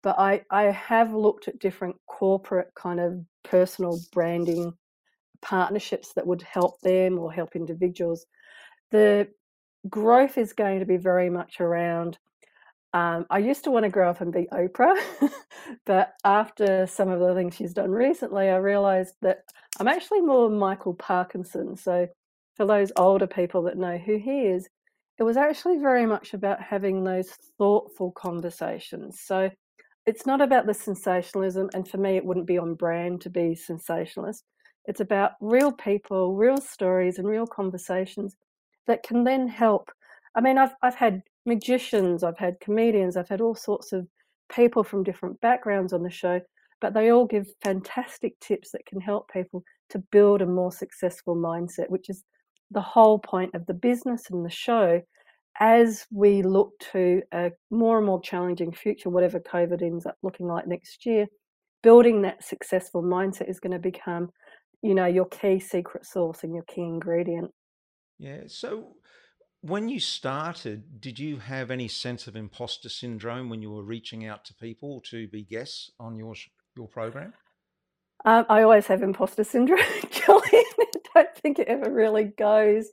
but 0.02 0.18
I, 0.18 0.42
I 0.50 0.64
have 0.64 1.14
looked 1.14 1.48
at 1.48 1.60
different 1.60 1.96
corporate 2.06 2.70
kind 2.76 3.00
of 3.00 3.24
personal 3.44 4.00
branding 4.12 4.74
partnerships 5.42 6.14
that 6.14 6.26
would 6.26 6.42
help 6.42 6.80
them 6.82 7.18
or 7.18 7.32
help 7.32 7.56
individuals. 7.56 8.26
The 8.92 9.28
growth 9.90 10.38
is 10.38 10.52
going 10.54 10.80
to 10.80 10.86
be 10.86 10.98
very 10.98 11.30
much 11.30 11.60
around 11.60 12.18
Um, 12.92 13.26
I 13.30 13.38
used 13.38 13.64
to 13.64 13.70
want 13.70 13.84
to 13.84 13.90
grow 13.90 14.10
up 14.10 14.20
and 14.20 14.32
be 14.32 14.48
Oprah, 14.52 14.96
but 15.86 16.14
after 16.24 16.86
some 16.86 17.08
of 17.10 17.20
the 17.20 17.34
things 17.34 17.54
she's 17.54 17.74
done 17.74 17.90
recently, 17.92 18.48
I 18.48 18.56
realized 18.56 19.14
that 19.22 19.40
I'm 19.78 19.88
actually 19.88 20.22
more 20.22 20.50
Michael 20.50 20.94
Parkinson. 20.94 21.76
So, 21.76 22.08
for 22.58 22.66
those 22.66 22.92
older 22.96 23.26
people 23.26 23.62
that 23.62 23.78
know 23.78 23.96
who 23.96 24.18
he 24.18 24.42
is, 24.48 24.68
it 25.18 25.22
was 25.22 25.38
actually 25.38 25.78
very 25.78 26.04
much 26.04 26.34
about 26.34 26.60
having 26.60 27.02
those 27.02 27.30
thoughtful 27.56 28.12
conversations. 28.12 29.20
So, 29.24 29.50
it's 30.04 30.26
not 30.26 30.40
about 30.40 30.66
the 30.66 30.74
sensationalism, 30.74 31.70
and 31.74 31.86
for 31.86 31.98
me, 31.98 32.16
it 32.16 32.24
wouldn't 32.24 32.46
be 32.46 32.58
on 32.58 32.74
brand 32.74 33.20
to 33.22 33.30
be 33.30 33.54
sensationalist. 33.54 34.44
It's 34.86 35.00
about 35.00 35.32
real 35.40 35.70
people, 35.70 36.34
real 36.34 36.56
stories, 36.58 37.18
and 37.18 37.28
real 37.28 37.46
conversations 37.46 38.36
that 38.86 39.02
can 39.02 39.24
then 39.24 39.46
help. 39.48 39.90
I 40.34 40.40
mean, 40.40 40.58
I've 40.58 40.74
I've 40.82 40.94
had 40.94 41.22
magicians, 41.46 42.24
I've 42.24 42.38
had 42.38 42.60
comedians, 42.60 43.16
I've 43.16 43.28
had 43.28 43.40
all 43.40 43.54
sorts 43.54 43.92
of 43.92 44.06
people 44.50 44.82
from 44.82 45.04
different 45.04 45.40
backgrounds 45.40 45.92
on 45.92 46.02
the 46.02 46.10
show, 46.10 46.40
but 46.80 46.94
they 46.94 47.10
all 47.10 47.26
give 47.26 47.46
fantastic 47.62 48.38
tips 48.40 48.70
that 48.72 48.86
can 48.86 49.00
help 49.00 49.30
people 49.30 49.62
to 49.90 49.98
build 50.10 50.42
a 50.42 50.46
more 50.46 50.72
successful 50.72 51.36
mindset, 51.36 51.90
which 51.90 52.08
is 52.08 52.24
the 52.70 52.80
whole 52.80 53.18
point 53.18 53.54
of 53.54 53.66
the 53.66 53.74
business 53.74 54.24
and 54.30 54.44
the 54.44 54.50
show 54.50 55.00
as 55.60 56.06
we 56.12 56.42
look 56.42 56.72
to 56.92 57.22
a 57.32 57.50
more 57.70 57.98
and 57.98 58.06
more 58.06 58.20
challenging 58.20 58.72
future, 58.72 59.10
whatever 59.10 59.40
COVID 59.40 59.82
ends 59.82 60.06
up 60.06 60.16
looking 60.22 60.46
like 60.46 60.66
next 60.66 61.04
year, 61.04 61.26
building 61.82 62.22
that 62.22 62.44
successful 62.44 63.02
mindset 63.02 63.50
is 63.50 63.58
going 63.60 63.72
to 63.72 63.78
become, 63.78 64.30
you 64.82 64.94
know, 64.94 65.06
your 65.06 65.26
key 65.26 65.58
secret 65.58 66.06
sauce 66.06 66.44
and 66.44 66.54
your 66.54 66.62
key 66.64 66.82
ingredient. 66.82 67.50
Yeah. 68.18 68.42
So 68.46 68.94
when 69.60 69.88
you 69.88 69.98
started, 69.98 71.00
did 71.00 71.18
you 71.18 71.38
have 71.38 71.70
any 71.70 71.88
sense 71.88 72.28
of 72.28 72.36
imposter 72.36 72.88
syndrome 72.88 73.48
when 73.48 73.60
you 73.60 73.70
were 73.70 73.82
reaching 73.82 74.26
out 74.26 74.44
to 74.46 74.54
people 74.54 75.00
to 75.10 75.26
be 75.28 75.42
guests 75.42 75.90
on 75.98 76.16
your 76.16 76.34
your 76.76 76.88
program? 76.88 77.32
Um, 78.24 78.46
I 78.48 78.62
always 78.62 78.86
have 78.86 79.02
imposter 79.02 79.44
syndrome, 79.44 79.80
Julian. 80.10 80.64
I 81.14 81.22
don't 81.22 81.36
think 81.38 81.58
it 81.58 81.68
ever 81.68 81.90
really 81.92 82.24
goes. 82.24 82.90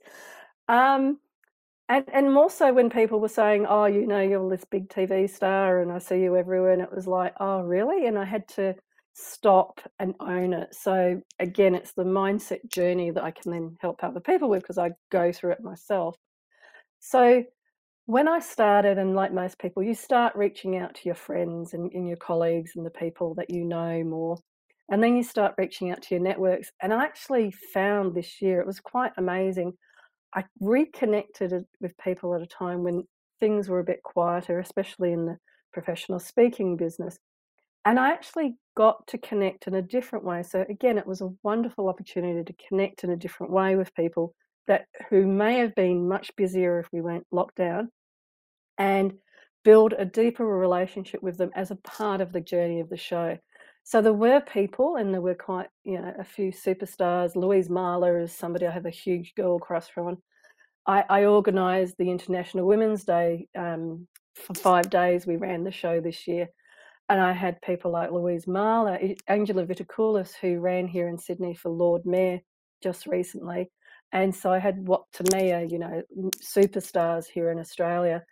Um, 0.68 1.18
and 1.88 2.04
and 2.12 2.32
more 2.34 2.50
so 2.50 2.72
when 2.72 2.90
people 2.90 3.20
were 3.20 3.28
saying, 3.28 3.66
"Oh, 3.68 3.86
you 3.86 4.06
know, 4.06 4.20
you're 4.20 4.48
this 4.50 4.64
big 4.64 4.88
TV 4.90 5.28
star, 5.28 5.80
and 5.80 5.92
I 5.92 5.98
see 5.98 6.20
you 6.22 6.36
everywhere," 6.36 6.72
and 6.72 6.82
it 6.82 6.92
was 6.94 7.06
like, 7.06 7.34
"Oh, 7.40 7.62
really?" 7.62 8.06
And 8.06 8.18
I 8.18 8.24
had 8.24 8.48
to 8.50 8.74
stop 9.14 9.80
and 10.00 10.14
own 10.20 10.52
it. 10.54 10.74
So 10.74 11.22
again, 11.40 11.74
it's 11.74 11.92
the 11.94 12.04
mindset 12.04 12.66
journey 12.68 13.10
that 13.12 13.24
I 13.24 13.30
can 13.32 13.52
then 13.52 13.76
help 13.80 14.02
other 14.04 14.20
people 14.20 14.48
with 14.50 14.62
because 14.62 14.78
I 14.78 14.92
go 15.10 15.32
through 15.32 15.52
it 15.52 15.62
myself. 15.62 16.16
So 17.00 17.44
when 18.06 18.28
I 18.28 18.40
started, 18.40 18.98
and 18.98 19.14
like 19.16 19.32
most 19.32 19.58
people, 19.58 19.82
you 19.82 19.94
start 19.94 20.36
reaching 20.36 20.76
out 20.78 20.94
to 20.96 21.02
your 21.06 21.14
friends 21.16 21.74
and, 21.74 21.92
and 21.92 22.08
your 22.08 22.18
colleagues 22.18 22.72
and 22.76 22.86
the 22.86 22.90
people 22.90 23.34
that 23.36 23.50
you 23.50 23.64
know 23.64 24.04
more. 24.04 24.38
And 24.88 25.02
then 25.02 25.16
you 25.16 25.22
start 25.22 25.54
reaching 25.58 25.90
out 25.90 26.02
to 26.02 26.14
your 26.14 26.22
networks. 26.22 26.70
And 26.80 26.92
I 26.92 27.04
actually 27.04 27.50
found 27.50 28.14
this 28.14 28.40
year, 28.40 28.60
it 28.60 28.66
was 28.66 28.80
quite 28.80 29.12
amazing. 29.16 29.72
I 30.34 30.44
reconnected 30.60 31.52
with 31.80 31.98
people 31.98 32.34
at 32.34 32.42
a 32.42 32.46
time 32.46 32.82
when 32.82 33.04
things 33.40 33.68
were 33.68 33.80
a 33.80 33.84
bit 33.84 34.02
quieter, 34.02 34.60
especially 34.60 35.12
in 35.12 35.26
the 35.26 35.38
professional 35.72 36.20
speaking 36.20 36.76
business. 36.76 37.18
And 37.84 37.98
I 37.98 38.10
actually 38.10 38.56
got 38.76 39.06
to 39.08 39.18
connect 39.18 39.66
in 39.66 39.74
a 39.74 39.82
different 39.82 40.24
way. 40.24 40.42
So, 40.42 40.64
again, 40.68 40.98
it 40.98 41.06
was 41.06 41.20
a 41.20 41.30
wonderful 41.42 41.88
opportunity 41.88 42.44
to 42.44 42.66
connect 42.68 43.04
in 43.04 43.10
a 43.10 43.16
different 43.16 43.52
way 43.52 43.76
with 43.76 43.94
people 43.94 44.34
that 44.66 44.86
who 45.08 45.26
may 45.26 45.58
have 45.58 45.74
been 45.74 46.08
much 46.08 46.34
busier 46.36 46.80
if 46.80 46.88
we 46.92 47.00
went 47.00 47.26
lockdown 47.32 47.88
and 48.78 49.14
build 49.64 49.94
a 49.96 50.04
deeper 50.04 50.44
relationship 50.44 51.22
with 51.22 51.38
them 51.38 51.50
as 51.54 51.70
a 51.70 51.76
part 51.76 52.20
of 52.20 52.32
the 52.32 52.40
journey 52.40 52.80
of 52.80 52.88
the 52.88 52.96
show. 52.96 53.38
So 53.86 54.02
there 54.02 54.12
were 54.12 54.40
people, 54.40 54.96
and 54.96 55.14
there 55.14 55.20
were 55.20 55.36
quite, 55.36 55.68
you 55.84 56.00
know, 56.00 56.12
a 56.18 56.24
few 56.24 56.50
superstars. 56.50 57.36
Louise 57.36 57.70
Mahler 57.70 58.18
is 58.18 58.32
somebody 58.32 58.66
I 58.66 58.72
have 58.72 58.84
a 58.84 58.90
huge 58.90 59.32
girl 59.36 59.60
crush 59.60 59.86
on. 59.96 60.20
I, 60.88 61.04
I 61.08 61.24
organised 61.26 61.96
the 61.96 62.10
International 62.10 62.66
Women's 62.66 63.04
Day 63.04 63.46
um, 63.56 64.08
for 64.34 64.54
five 64.54 64.90
days. 64.90 65.24
We 65.24 65.36
ran 65.36 65.62
the 65.62 65.70
show 65.70 66.00
this 66.00 66.26
year, 66.26 66.48
and 67.08 67.20
I 67.20 67.30
had 67.30 67.62
people 67.62 67.92
like 67.92 68.10
Louise 68.10 68.48
Mahler, 68.48 68.98
Angela 69.28 69.64
Vithoulkas, 69.64 70.32
who 70.40 70.58
ran 70.58 70.88
here 70.88 71.06
in 71.06 71.16
Sydney 71.16 71.54
for 71.54 71.68
Lord 71.68 72.04
Mayor 72.04 72.40
just 72.82 73.06
recently, 73.06 73.70
and 74.10 74.34
so 74.34 74.52
I 74.52 74.58
had 74.58 74.88
what 74.88 75.04
to 75.12 75.36
me 75.36 75.52
are 75.52 75.62
you 75.62 75.78
know 75.78 76.02
superstars 76.42 77.26
here 77.26 77.52
in 77.52 77.60
Australia, 77.60 78.24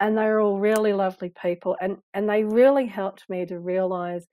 and 0.00 0.18
they 0.18 0.24
were 0.24 0.40
all 0.40 0.58
really 0.58 0.92
lovely 0.92 1.32
people, 1.40 1.76
and 1.80 1.98
and 2.12 2.28
they 2.28 2.42
really 2.42 2.86
helped 2.86 3.22
me 3.28 3.46
to 3.46 3.60
realise 3.60 4.26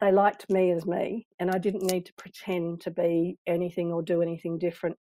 they 0.00 0.12
liked 0.12 0.48
me 0.50 0.70
as 0.70 0.86
me, 0.86 1.26
and 1.40 1.50
I 1.50 1.58
didn't 1.58 1.90
need 1.90 2.06
to 2.06 2.12
pretend 2.14 2.80
to 2.82 2.90
be 2.90 3.36
anything 3.46 3.92
or 3.92 4.02
do 4.02 4.22
anything 4.22 4.58
different. 4.58 4.96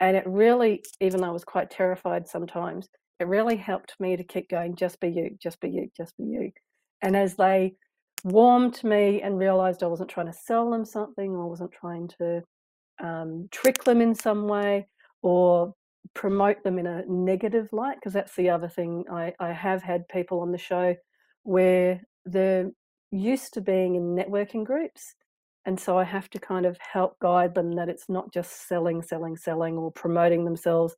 And 0.00 0.16
it 0.16 0.24
really, 0.26 0.84
even 1.00 1.20
though 1.20 1.28
I 1.28 1.32
was 1.32 1.44
quite 1.44 1.70
terrified 1.70 2.28
sometimes, 2.28 2.88
it 3.18 3.26
really 3.26 3.56
helped 3.56 3.94
me 3.98 4.16
to 4.16 4.22
keep 4.22 4.48
going, 4.48 4.76
just 4.76 5.00
be 5.00 5.08
you, 5.08 5.36
just 5.42 5.60
be 5.60 5.70
you, 5.70 5.90
just 5.96 6.16
be 6.16 6.24
you. 6.24 6.52
And 7.02 7.16
as 7.16 7.34
they 7.34 7.74
warmed 8.22 8.74
to 8.74 8.86
me 8.86 9.22
and 9.22 9.38
realized 9.38 9.82
I 9.82 9.86
wasn't 9.86 10.10
trying 10.10 10.26
to 10.26 10.32
sell 10.32 10.70
them 10.70 10.84
something 10.84 11.32
or 11.32 11.48
wasn't 11.48 11.72
trying 11.72 12.08
to 12.18 12.42
um, 13.02 13.48
trick 13.50 13.82
them 13.82 14.00
in 14.00 14.14
some 14.14 14.46
way 14.46 14.86
or 15.22 15.74
promote 16.14 16.62
them 16.62 16.78
in 16.78 16.86
a 16.86 17.04
negative 17.08 17.68
light, 17.72 17.96
because 17.96 18.12
that's 18.12 18.36
the 18.36 18.50
other 18.50 18.68
thing. 18.68 19.04
I, 19.10 19.34
I 19.40 19.52
have 19.52 19.82
had 19.82 20.06
people 20.08 20.40
on 20.40 20.52
the 20.52 20.58
show 20.58 20.94
where 21.42 22.00
they're 22.24 22.70
used 23.10 23.54
to 23.54 23.60
being 23.60 23.94
in 23.94 24.14
networking 24.14 24.64
groups. 24.64 25.14
And 25.64 25.78
so 25.78 25.98
I 25.98 26.04
have 26.04 26.30
to 26.30 26.38
kind 26.38 26.66
of 26.66 26.78
help 26.78 27.18
guide 27.18 27.54
them 27.54 27.72
that 27.72 27.88
it's 27.88 28.08
not 28.08 28.32
just 28.32 28.68
selling, 28.68 29.02
selling, 29.02 29.36
selling 29.36 29.76
or 29.76 29.92
promoting 29.92 30.44
themselves. 30.44 30.96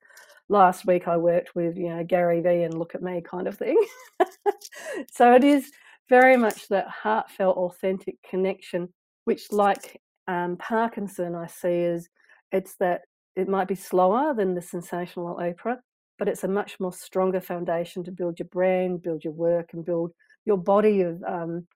Last 0.49 0.87
week 0.87 1.09
I 1.09 1.17
worked 1.17 1.55
with, 1.55 1.77
you 1.77 1.89
know, 1.89 2.05
Gary 2.05 2.41
Vee 2.41 2.63
and 2.63 2.79
look 2.79 2.95
at 2.95 3.03
me 3.03 3.21
kind 3.21 3.49
of 3.49 3.59
thing. 3.59 3.83
so 5.11 5.35
it 5.35 5.45
is 5.45 5.71
very 6.09 6.37
much 6.37 6.69
that 6.69 6.89
heartfelt, 6.89 7.57
authentic 7.57 8.17
connection, 8.29 8.89
which, 9.25 9.51
like 9.53 10.01
um, 10.29 10.57
Parkinson, 10.57 11.35
I 11.35 11.47
see 11.47 11.85
as 11.85 12.09
it's 12.53 12.77
that 12.77 13.03
it 13.37 13.49
might 13.49 13.69
be 13.69 13.77
slower 13.77 14.35
than 14.35 14.55
the 14.55 14.63
sensational 14.63 15.37
Oprah, 15.37 15.79
but 16.19 16.29
it's 16.29 16.45
a 16.45 16.49
much 16.49 16.79
more 16.81 16.93
stronger 16.93 17.41
foundation 17.41 18.05
to 18.05 18.13
build 18.13 18.39
your 18.39 18.49
brand, 18.49 19.03
build 19.03 19.25
your 19.25 19.33
work, 19.33 19.71
and 19.73 19.85
build 19.85 20.13
your 20.45 20.59
body 20.59 21.03
of 21.03 21.23
um, 21.23 21.67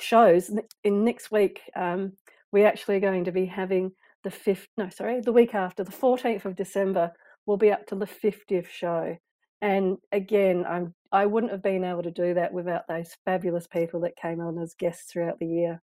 shows. 0.00 0.50
In 0.84 1.04
next 1.04 1.30
week, 1.30 1.60
um, 1.76 2.12
we're 2.52 2.66
actually 2.66 3.00
going 3.00 3.24
to 3.24 3.32
be 3.32 3.46
having 3.46 3.92
the 4.24 4.30
fifth. 4.30 4.68
No, 4.76 4.88
sorry, 4.88 5.20
the 5.20 5.32
week 5.32 5.54
after, 5.54 5.84
the 5.84 5.90
fourteenth 5.90 6.44
of 6.44 6.56
December, 6.56 7.12
we'll 7.46 7.56
be 7.56 7.72
up 7.72 7.86
to 7.88 7.94
the 7.94 8.06
fiftieth 8.06 8.68
show. 8.70 9.16
And 9.60 9.98
again, 10.10 10.64
I'm 10.66 10.94
I 11.12 11.26
wouldn't 11.26 11.52
have 11.52 11.62
been 11.62 11.84
able 11.84 12.02
to 12.02 12.10
do 12.10 12.34
that 12.34 12.52
without 12.52 12.88
those 12.88 13.16
fabulous 13.24 13.66
people 13.66 14.00
that 14.00 14.16
came 14.16 14.40
on 14.40 14.58
as 14.58 14.74
guests 14.74 15.12
throughout 15.12 15.38
the 15.38 15.46
year. 15.46 15.82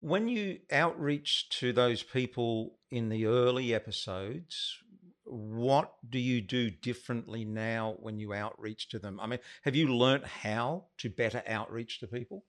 When 0.00 0.28
you 0.28 0.60
outreach 0.72 1.48
to 1.60 1.72
those 1.72 2.02
people 2.02 2.78
in 2.90 3.08
the 3.08 3.26
early 3.26 3.74
episodes, 3.74 4.78
what 5.24 5.92
do 6.08 6.18
you 6.18 6.40
do 6.40 6.70
differently 6.70 7.44
now 7.44 7.96
when 7.98 8.18
you 8.18 8.32
outreach 8.32 8.88
to 8.90 8.98
them? 8.98 9.18
I 9.20 9.26
mean, 9.26 9.40
have 9.64 9.74
you 9.74 9.94
learnt 9.94 10.24
how 10.24 10.84
to 10.98 11.10
better 11.10 11.42
outreach 11.46 12.00
to 12.00 12.06
people? 12.06 12.44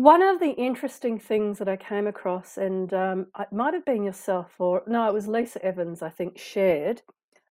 One 0.00 0.22
of 0.22 0.40
the 0.40 0.52
interesting 0.52 1.18
things 1.18 1.58
that 1.58 1.68
I 1.68 1.76
came 1.76 2.06
across, 2.06 2.56
and 2.56 2.90
um, 2.94 3.26
it 3.38 3.52
might 3.52 3.74
have 3.74 3.84
been 3.84 4.02
yourself, 4.02 4.50
or 4.58 4.82
no, 4.86 5.06
it 5.06 5.12
was 5.12 5.28
Lisa 5.28 5.62
Evans, 5.62 6.00
I 6.00 6.08
think, 6.08 6.38
shared 6.38 7.02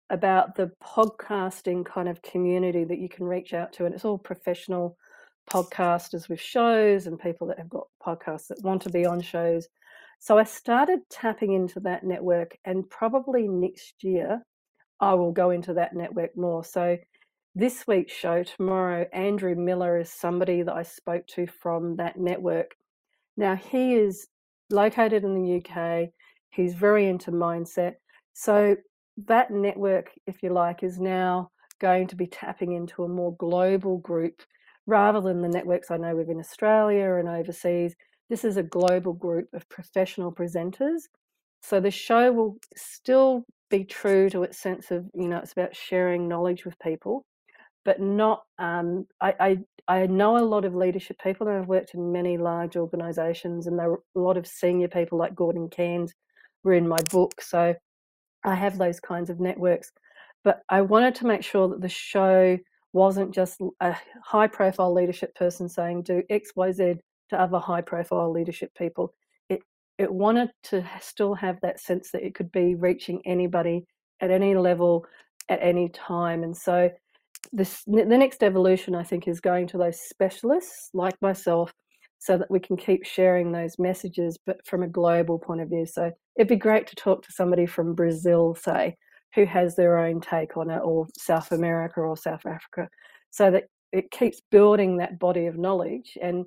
about 0.09 0.55
the 0.55 0.73
podcasting 0.83 1.85
kind 1.85 2.09
of 2.09 2.23
community 2.23 2.85
that 2.85 3.01
you 3.01 3.11
can 3.11 3.27
reach 3.27 3.53
out 3.53 3.75
to. 3.75 3.85
And 3.85 3.95
it's 3.95 4.07
all 4.07 4.17
professional 4.17 4.97
podcasters 5.51 6.31
with 6.31 6.41
shows 6.41 7.07
and 7.07 7.21
people 7.21 7.47
that 7.49 7.59
have 7.59 7.69
got 7.69 7.87
podcasts 8.03 8.47
that 8.47 8.65
want 8.65 8.81
to 8.81 8.89
be 8.89 9.05
on 9.05 9.21
shows. 9.21 9.69
So 10.19 10.39
I 10.39 10.45
started 10.45 11.01
tapping 11.11 11.53
into 11.53 11.81
that 11.81 12.03
network, 12.03 12.57
and 12.65 12.89
probably 12.89 13.47
next 13.47 14.03
year 14.03 14.41
I 15.01 15.13
will 15.13 15.33
go 15.33 15.51
into 15.51 15.75
that 15.75 15.95
network 15.95 16.35
more. 16.35 16.65
So 16.65 16.97
this 17.59 17.89
week's 17.89 18.13
show 18.13 18.45
tomorrow, 18.45 19.05
Andrew 19.13 19.57
Miller 19.57 19.99
is 19.99 20.13
somebody 20.13 20.63
that 20.63 20.75
I 20.75 20.85
spoke 20.85 21.27
to 21.35 21.49
from 21.49 21.97
that 21.97 22.17
network. 22.17 22.77
Now, 23.37 23.57
he 23.57 23.95
is 23.95 24.29
located 24.71 25.25
in 25.25 25.35
the 25.35 25.57
UK, 25.57 26.11
he's 26.51 26.75
very 26.75 27.09
into 27.09 27.33
mindset. 27.33 27.95
So, 28.33 28.77
that 29.27 29.51
network, 29.51 30.11
if 30.29 30.41
you 30.45 30.51
like, 30.51 30.85
is 30.85 31.01
now 31.01 31.51
going 31.81 32.07
to 32.07 32.15
be 32.15 32.29
tapping 32.29 32.75
into 32.75 33.03
a 33.03 33.09
more 33.09 33.35
global 33.37 33.99
group 33.99 34.41
rather 34.87 35.21
than 35.21 35.43
the 35.43 35.49
networks 35.49 35.91
I 35.91 35.97
know 35.97 36.15
within 36.15 36.39
Australia 36.39 37.15
and 37.15 37.29
overseas. 37.29 37.97
This 38.31 38.45
is 38.45 38.57
a 38.57 38.63
global 38.63 39.15
group 39.15 39.49
of 39.53 39.69
professional 39.69 40.33
presenters. 40.33 41.01
So 41.63 41.81
the 41.81 41.91
show 41.91 42.31
will 42.31 42.59
still 42.77 43.43
be 43.69 43.83
true 43.83 44.31
to 44.31 44.45
its 44.45 44.59
sense 44.59 44.93
of, 44.93 45.07
you 45.13 45.27
know, 45.27 45.39
it's 45.39 45.53
about 45.53 45.75
sharing 45.75 46.29
knowledge 46.29 46.65
with 46.65 46.79
people, 46.79 47.25
but 47.85 48.01
not. 48.01 48.43
Um, 48.59 49.07
I, 49.21 49.35
I 49.41 49.59
I 49.89 50.07
know 50.07 50.37
a 50.39 50.45
lot 50.45 50.65
of 50.65 50.75
leadership 50.75 51.19
people, 51.23 51.49
and 51.49 51.59
I've 51.59 51.69
worked 51.69 51.95
in 51.95 52.13
many 52.13 52.39
large 52.39 52.77
organisations, 52.77 53.67
and 53.67 53.79
there 53.79 53.93
are 53.93 54.01
a 54.17 54.21
lot 54.21 54.37
of 54.37 54.47
senior 54.47 54.89
people 54.89 55.19
like 55.19 55.35
Gordon 55.35 55.69
Cairns 55.71 56.13
were 56.65 56.75
in 56.75 56.89
my 56.89 56.99
book, 57.11 57.41
so 57.41 57.75
I 58.45 58.55
have 58.55 58.79
those 58.79 59.01
kinds 59.01 59.31
of 59.31 59.41
networks. 59.41 59.93
But 60.45 60.63
I 60.69 60.83
wanted 60.83 61.15
to 61.17 61.27
make 61.27 61.43
sure 61.45 61.69
that 61.69 61.81
the 61.81 61.89
show 61.89 62.59
wasn't 62.93 63.35
just 63.35 63.61
a 63.81 63.97
high 64.25 64.47
profile 64.47 64.93
leadership 64.95 65.35
person 65.35 65.69
saying 65.69 66.03
do 66.03 66.23
X, 66.31 66.51
Y, 66.57 66.73
Z 66.73 66.95
to 67.31 67.41
other 67.41 67.59
high 67.59 67.83
profile 67.83 68.33
leadership 68.33 68.71
people. 68.77 69.15
It 69.49 69.61
it 69.99 70.13
wanted 70.13 70.51
to 70.65 70.85
still 71.01 71.35
have 71.35 71.61
that 71.63 71.81
sense 71.81 72.11
that 72.13 72.25
it 72.25 72.35
could 72.35 72.51
be 72.53 72.75
reaching 72.75 73.21
anybody 73.27 73.85
at 74.21 74.31
any 74.31 74.55
level 74.57 75.07
at 75.49 75.61
any 75.63 75.89
time. 75.91 76.43
And 76.43 76.57
so 76.57 76.91
this 77.53 77.83
the 77.87 78.05
next 78.05 78.43
evolution 78.43 78.95
I 78.95 79.03
think 79.03 79.29
is 79.29 79.41
going 79.41 79.67
to 79.69 79.79
those 79.79 80.01
specialists 80.01 80.91
like 80.93 81.21
myself 81.21 81.73
so 82.19 82.37
that 82.37 82.51
we 82.51 82.61
can 82.61 82.77
keep 82.77 83.05
sharing 83.05 83.53
those 83.53 83.79
messages 83.79 84.39
but 84.45 84.65
from 84.67 84.83
a 84.83 84.89
global 84.89 85.39
point 85.39 85.61
of 85.61 85.69
view. 85.69 85.87
So 85.87 86.11
it'd 86.37 86.49
be 86.49 86.57
great 86.57 86.87
to 86.89 86.97
talk 86.97 87.23
to 87.23 87.33
somebody 87.33 87.65
from 87.65 87.95
Brazil, 87.95 88.57
say, 88.57 88.97
who 89.35 89.45
has 89.47 89.77
their 89.77 89.99
own 89.99 90.21
take 90.21 90.57
on 90.57 90.71
it, 90.71 90.81
or 90.83 91.07
South 91.17 91.53
America 91.53 92.01
or 92.01 92.17
South 92.17 92.45
Africa, 92.45 92.89
so 93.31 93.51
that 93.51 93.65
it 93.93 94.11
keeps 94.11 94.41
building 94.51 94.97
that 94.97 95.19
body 95.19 95.47
of 95.47 95.57
knowledge. 95.57 96.19
And 96.21 96.45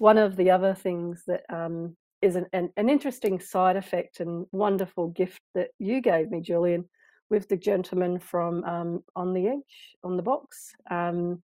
one 0.00 0.18
of 0.18 0.36
the 0.36 0.50
other 0.50 0.74
things 0.74 1.22
that 1.26 1.42
um, 1.48 1.96
is 2.20 2.36
an, 2.36 2.46
an, 2.52 2.70
an, 2.76 2.88
interesting 2.88 3.40
side 3.40 3.76
effect 3.76 4.20
and 4.20 4.46
wonderful 4.52 5.08
gift 5.08 5.40
that 5.54 5.68
you 5.78 6.00
gave 6.00 6.30
me, 6.30 6.40
Julian, 6.40 6.88
with 7.32 7.48
the 7.48 7.56
gentleman 7.56 8.18
from 8.18 8.62
um, 8.64 9.02
On 9.16 9.32
the 9.32 9.48
Edge, 9.48 9.96
on 10.04 10.18
the 10.18 10.22
box, 10.22 10.74
um, 10.90 11.42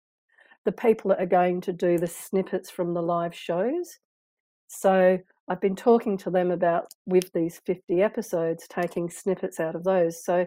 the 0.64 0.72
people 0.72 1.10
that 1.10 1.20
are 1.20 1.26
going 1.26 1.60
to 1.60 1.74
do 1.74 1.98
the 1.98 2.06
snippets 2.06 2.70
from 2.70 2.94
the 2.94 3.02
live 3.02 3.34
shows. 3.34 3.98
So 4.66 5.18
I've 5.46 5.60
been 5.60 5.76
talking 5.76 6.16
to 6.18 6.30
them 6.30 6.50
about, 6.50 6.86
with 7.04 7.30
these 7.34 7.60
50 7.66 8.00
episodes, 8.00 8.66
taking 8.66 9.10
snippets 9.10 9.60
out 9.60 9.74
of 9.76 9.84
those. 9.84 10.24
So 10.24 10.46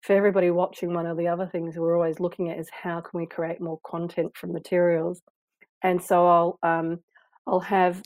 for 0.00 0.14
everybody 0.14 0.50
watching, 0.50 0.94
one 0.94 1.06
of 1.06 1.18
the 1.18 1.28
other 1.28 1.46
things 1.46 1.76
we're 1.76 1.94
always 1.94 2.18
looking 2.18 2.48
at 2.50 2.58
is 2.58 2.70
how 2.72 3.02
can 3.02 3.20
we 3.20 3.26
create 3.26 3.60
more 3.60 3.80
content 3.84 4.34
from 4.38 4.54
materials. 4.54 5.20
And 5.82 6.02
so 6.02 6.26
I'll 6.26 6.58
um, 6.62 7.00
I'll 7.46 7.60
have 7.60 8.02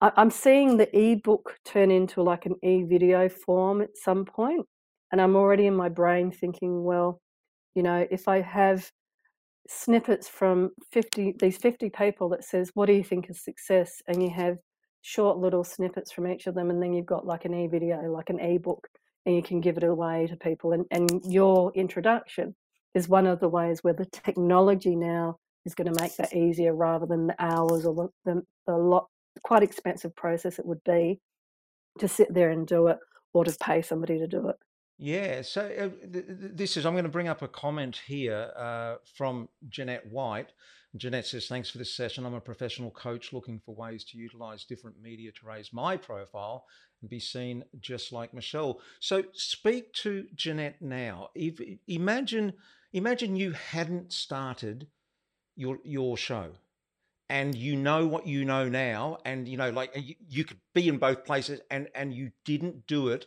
I'm 0.00 0.30
seeing 0.30 0.76
the 0.76 0.94
ebook 0.96 1.58
turn 1.64 1.90
into 1.90 2.22
like 2.22 2.46
an 2.46 2.56
e-video 2.62 3.28
form 3.28 3.80
at 3.80 3.96
some 3.96 4.24
point, 4.24 4.66
and 5.12 5.20
I'm 5.20 5.36
already 5.36 5.66
in 5.66 5.76
my 5.76 5.88
brain 5.88 6.30
thinking, 6.30 6.84
well, 6.84 7.20
you 7.74 7.82
know, 7.82 8.06
if 8.10 8.28
I 8.28 8.40
have 8.40 8.90
snippets 9.68 10.28
from 10.28 10.70
50 10.92 11.34
these 11.40 11.56
50 11.56 11.90
people 11.90 12.28
that 12.28 12.44
says 12.44 12.70
what 12.74 12.86
do 12.86 12.92
you 12.92 13.02
think 13.02 13.28
is 13.28 13.42
success 13.42 14.00
and 14.06 14.22
you 14.22 14.30
have 14.30 14.58
short 15.02 15.38
little 15.38 15.64
snippets 15.64 16.12
from 16.12 16.28
each 16.28 16.46
of 16.46 16.54
them 16.54 16.70
and 16.70 16.80
then 16.80 16.92
you've 16.92 17.04
got 17.04 17.26
like 17.26 17.44
an 17.46 17.52
e-video 17.52 18.00
like 18.02 18.30
an 18.30 18.40
e-book 18.40 18.86
and 19.26 19.34
you 19.34 19.42
can 19.42 19.60
give 19.60 19.76
it 19.76 19.82
away 19.82 20.26
to 20.28 20.36
people. 20.36 20.72
And, 20.72 20.86
and 20.92 21.20
your 21.24 21.72
introduction 21.74 22.54
is 22.94 23.08
one 23.08 23.26
of 23.26 23.40
the 23.40 23.48
ways 23.48 23.80
where 23.82 23.92
the 23.92 24.06
technology 24.06 24.94
now 24.94 25.36
is 25.66 25.74
going 25.74 25.92
to 25.92 26.00
make 26.00 26.16
that 26.16 26.32
easier 26.32 26.74
rather 26.74 27.06
than 27.06 27.26
the 27.26 27.34
hours 27.40 27.84
or 27.84 27.94
the, 28.24 28.32
the, 28.32 28.42
the 28.66 28.76
lot 28.76 29.06
quite 29.42 29.62
expensive 29.62 30.14
process 30.16 30.58
it 30.58 30.64
would 30.64 30.82
be 30.84 31.20
to 31.98 32.08
sit 32.08 32.32
there 32.32 32.50
and 32.50 32.66
do 32.66 32.86
it 32.86 32.96
or 33.34 33.44
to 33.44 33.54
pay 33.60 33.82
somebody 33.82 34.18
to 34.18 34.26
do 34.26 34.48
it. 34.48 34.56
Yeah, 34.98 35.42
so 35.42 35.62
uh, 35.62 35.88
th- 36.10 36.26
th- 36.26 36.52
this 36.54 36.76
is, 36.76 36.86
I'm 36.86 36.94
going 36.94 37.04
to 37.04 37.10
bring 37.10 37.28
up 37.28 37.42
a 37.42 37.48
comment 37.48 38.00
here 38.06 38.50
uh, 38.56 38.96
from 39.14 39.48
Jeanette 39.68 40.10
White. 40.10 40.52
Jeanette 40.96 41.26
says, 41.26 41.46
Thanks 41.46 41.68
for 41.68 41.76
this 41.76 41.94
session. 41.94 42.24
I'm 42.24 42.34
a 42.34 42.40
professional 42.40 42.90
coach 42.90 43.32
looking 43.32 43.60
for 43.64 43.74
ways 43.74 44.04
to 44.04 44.18
utilize 44.18 44.64
different 44.64 45.00
media 45.00 45.32
to 45.32 45.46
raise 45.46 45.72
my 45.72 45.98
profile 45.98 46.64
and 47.02 47.10
be 47.10 47.20
seen 47.20 47.64
just 47.78 48.12
like 48.12 48.32
Michelle. 48.32 48.80
So 49.00 49.24
speak 49.34 49.92
to 49.94 50.26
Jeanette 50.34 50.80
now. 50.80 51.28
If, 51.34 51.60
imagine, 51.86 52.54
imagine 52.94 53.36
you 53.36 53.52
hadn't 53.52 54.12
started 54.12 54.86
your 55.56 55.78
your 55.84 56.16
show 56.16 56.52
and 57.28 57.54
you 57.54 57.76
know 57.76 58.06
what 58.06 58.26
you 58.26 58.44
know 58.44 58.68
now 58.68 59.18
and 59.24 59.48
you 59.48 59.56
know 59.56 59.70
like 59.70 59.90
you, 59.96 60.14
you 60.28 60.44
could 60.44 60.60
be 60.74 60.86
in 60.86 60.98
both 60.98 61.24
places 61.24 61.60
and 61.70 61.88
and 61.94 62.12
you 62.12 62.30
didn't 62.44 62.86
do 62.86 63.08
it 63.08 63.26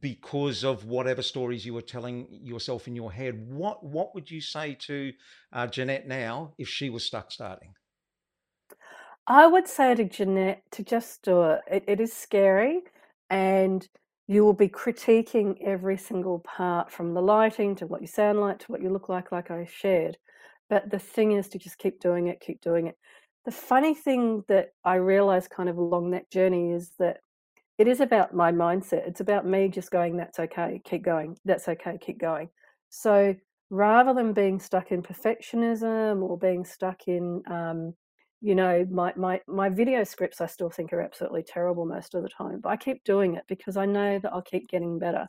because 0.00 0.62
of 0.64 0.84
whatever 0.84 1.22
stories 1.22 1.66
you 1.66 1.74
were 1.74 1.82
telling 1.82 2.28
yourself 2.30 2.86
in 2.86 2.94
your 2.94 3.12
head. 3.12 3.48
What 3.48 3.82
what 3.84 4.14
would 4.14 4.30
you 4.30 4.40
say 4.40 4.76
to 4.86 5.12
uh, 5.52 5.66
Jeanette 5.66 6.06
now 6.06 6.54
if 6.58 6.68
she 6.68 6.90
was 6.90 7.04
stuck 7.04 7.32
starting? 7.32 7.74
I 9.26 9.46
would 9.46 9.68
say 9.68 9.94
to 9.94 10.04
Jeanette 10.04 10.62
to 10.72 10.82
just 10.82 11.22
do 11.22 11.42
it. 11.42 11.60
It, 11.70 11.84
it 11.86 12.00
is 12.00 12.12
scary, 12.12 12.80
and 13.28 13.86
you 14.26 14.44
will 14.44 14.54
be 14.54 14.68
critiquing 14.68 15.56
every 15.64 15.96
single 15.96 16.38
part 16.40 16.90
from 16.90 17.14
the 17.14 17.22
lighting 17.22 17.74
to 17.76 17.86
what 17.86 18.00
you 18.00 18.06
sound 18.06 18.40
like 18.40 18.60
to 18.60 18.66
what 18.66 18.82
you 18.82 18.90
look 18.90 19.08
like, 19.08 19.32
like 19.32 19.50
I 19.50 19.64
shared. 19.64 20.16
But 20.68 20.88
the 20.88 21.00
thing 21.00 21.32
is 21.32 21.48
to 21.48 21.58
just 21.58 21.78
keep 21.78 22.00
doing 22.00 22.28
it, 22.28 22.40
keep 22.40 22.60
doing 22.60 22.86
it. 22.86 22.96
The 23.44 23.50
funny 23.50 23.94
thing 23.94 24.44
that 24.46 24.68
I 24.84 24.96
realized 24.96 25.50
kind 25.50 25.68
of 25.68 25.78
along 25.78 26.12
that 26.12 26.30
journey 26.30 26.70
is 26.70 26.92
that 26.98 27.18
it 27.80 27.88
is 27.88 28.00
about 28.00 28.34
my 28.34 28.52
mindset. 28.52 29.08
It's 29.08 29.20
about 29.22 29.46
me 29.46 29.66
just 29.68 29.90
going, 29.90 30.14
that's 30.14 30.38
okay, 30.38 30.82
keep 30.84 31.02
going, 31.02 31.38
that's 31.46 31.66
okay, 31.66 31.96
keep 31.98 32.20
going. 32.20 32.50
So 32.90 33.34
rather 33.70 34.12
than 34.12 34.34
being 34.34 34.60
stuck 34.60 34.92
in 34.92 35.02
perfectionism 35.02 36.20
or 36.20 36.36
being 36.36 36.62
stuck 36.62 37.08
in, 37.08 37.42
um, 37.46 37.94
you 38.42 38.54
know, 38.54 38.86
my, 38.90 39.14
my, 39.16 39.40
my 39.46 39.70
video 39.70 40.04
scripts, 40.04 40.42
I 40.42 40.46
still 40.46 40.68
think 40.68 40.92
are 40.92 41.00
absolutely 41.00 41.42
terrible 41.42 41.86
most 41.86 42.14
of 42.14 42.22
the 42.22 42.28
time, 42.28 42.60
but 42.60 42.68
I 42.68 42.76
keep 42.76 43.02
doing 43.04 43.36
it 43.36 43.44
because 43.48 43.78
I 43.78 43.86
know 43.86 44.18
that 44.18 44.30
I'll 44.30 44.42
keep 44.42 44.68
getting 44.68 44.98
better. 44.98 45.26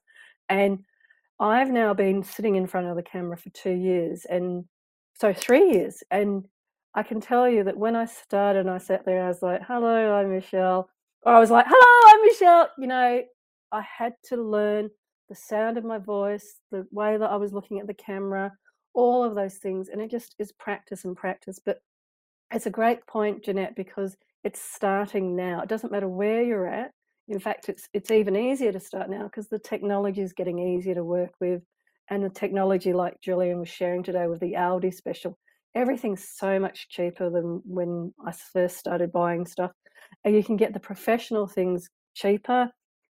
And 0.49 0.79
I've 1.39 1.69
now 1.69 1.93
been 1.93 2.21
sitting 2.21 2.57
in 2.57 2.67
front 2.67 2.87
of 2.87 2.97
the 2.97 3.01
camera 3.01 3.37
for 3.37 3.49
two 3.51 3.71
years 3.71 4.25
and 4.25 4.65
so 5.13 5.31
three 5.31 5.71
years. 5.71 6.03
And 6.11 6.43
I 6.95 7.03
can 7.03 7.21
tell 7.21 7.47
you 7.49 7.63
that 7.63 7.77
when 7.77 7.95
I 7.95 8.03
started, 8.03 8.59
and 8.59 8.69
I 8.69 8.77
sat 8.77 9.05
there, 9.05 9.23
I 9.23 9.29
was 9.29 9.41
like, 9.41 9.61
hello, 9.65 10.13
I'm 10.15 10.29
Michelle. 10.29 10.89
I 11.25 11.39
was 11.39 11.51
like, 11.51 11.65
hello, 11.69 12.15
I'm 12.15 12.21
Michelle. 12.23 12.69
You 12.79 12.87
know, 12.87 13.21
I 13.71 13.81
had 13.81 14.13
to 14.25 14.37
learn 14.37 14.89
the 15.29 15.35
sound 15.35 15.77
of 15.77 15.85
my 15.85 15.99
voice, 15.99 16.55
the 16.71 16.87
way 16.91 17.17
that 17.17 17.29
I 17.29 17.35
was 17.35 17.53
looking 17.53 17.79
at 17.79 17.87
the 17.87 17.93
camera, 17.93 18.51
all 18.93 19.23
of 19.23 19.35
those 19.35 19.55
things. 19.57 19.89
And 19.89 20.01
it 20.01 20.09
just 20.09 20.35
is 20.39 20.51
practice 20.51 21.05
and 21.05 21.15
practice. 21.15 21.59
But 21.63 21.77
it's 22.51 22.65
a 22.65 22.71
great 22.71 23.05
point, 23.05 23.43
Jeanette, 23.45 23.75
because 23.75 24.17
it's 24.43 24.59
starting 24.59 25.35
now. 25.35 25.61
It 25.61 25.69
doesn't 25.69 25.91
matter 25.91 26.09
where 26.09 26.41
you're 26.41 26.67
at. 26.67 26.91
In 27.27 27.39
fact, 27.39 27.69
it's 27.69 27.87
it's 27.93 28.11
even 28.11 28.35
easier 28.35 28.71
to 28.71 28.79
start 28.79 29.09
now 29.09 29.23
because 29.23 29.47
the 29.47 29.59
technology 29.59 30.21
is 30.21 30.33
getting 30.33 30.57
easier 30.57 30.95
to 30.95 31.03
work 31.03 31.31
with. 31.39 31.61
And 32.09 32.23
the 32.23 32.29
technology, 32.29 32.93
like 32.93 33.21
Julian 33.21 33.59
was 33.59 33.69
sharing 33.69 34.03
today 34.03 34.25
with 34.25 34.39
the 34.41 34.53
Aldi 34.53 34.93
special, 34.93 35.37
everything's 35.75 36.27
so 36.27 36.59
much 36.59 36.89
cheaper 36.89 37.29
than 37.29 37.61
when 37.63 38.11
I 38.25 38.31
first 38.31 38.77
started 38.77 39.11
buying 39.11 39.45
stuff 39.45 39.71
and 40.23 40.35
you 40.35 40.43
can 40.43 40.57
get 40.57 40.73
the 40.73 40.79
professional 40.79 41.47
things 41.47 41.89
cheaper. 42.13 42.69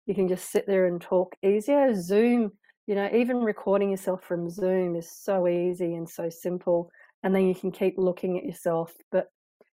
You 0.05 0.15
can 0.15 0.27
just 0.27 0.51
sit 0.51 0.67
there 0.67 0.85
and 0.85 1.01
talk 1.01 1.35
easier. 1.43 1.93
Zoom, 1.95 2.51
you 2.87 2.95
know, 2.95 3.09
even 3.13 3.37
recording 3.37 3.91
yourself 3.91 4.23
from 4.23 4.49
Zoom 4.49 4.95
is 4.95 5.09
so 5.09 5.47
easy 5.47 5.95
and 5.95 6.09
so 6.09 6.29
simple. 6.29 6.91
And 7.23 7.33
then 7.33 7.47
you 7.47 7.55
can 7.55 7.71
keep 7.71 7.95
looking 7.97 8.37
at 8.37 8.45
yourself. 8.45 8.93
But 9.11 9.27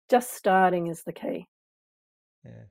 just 0.09 0.35
starting 0.35 0.87
is 0.87 1.03
the 1.03 1.13
key. 1.13 1.49
Yeah. 2.45 2.65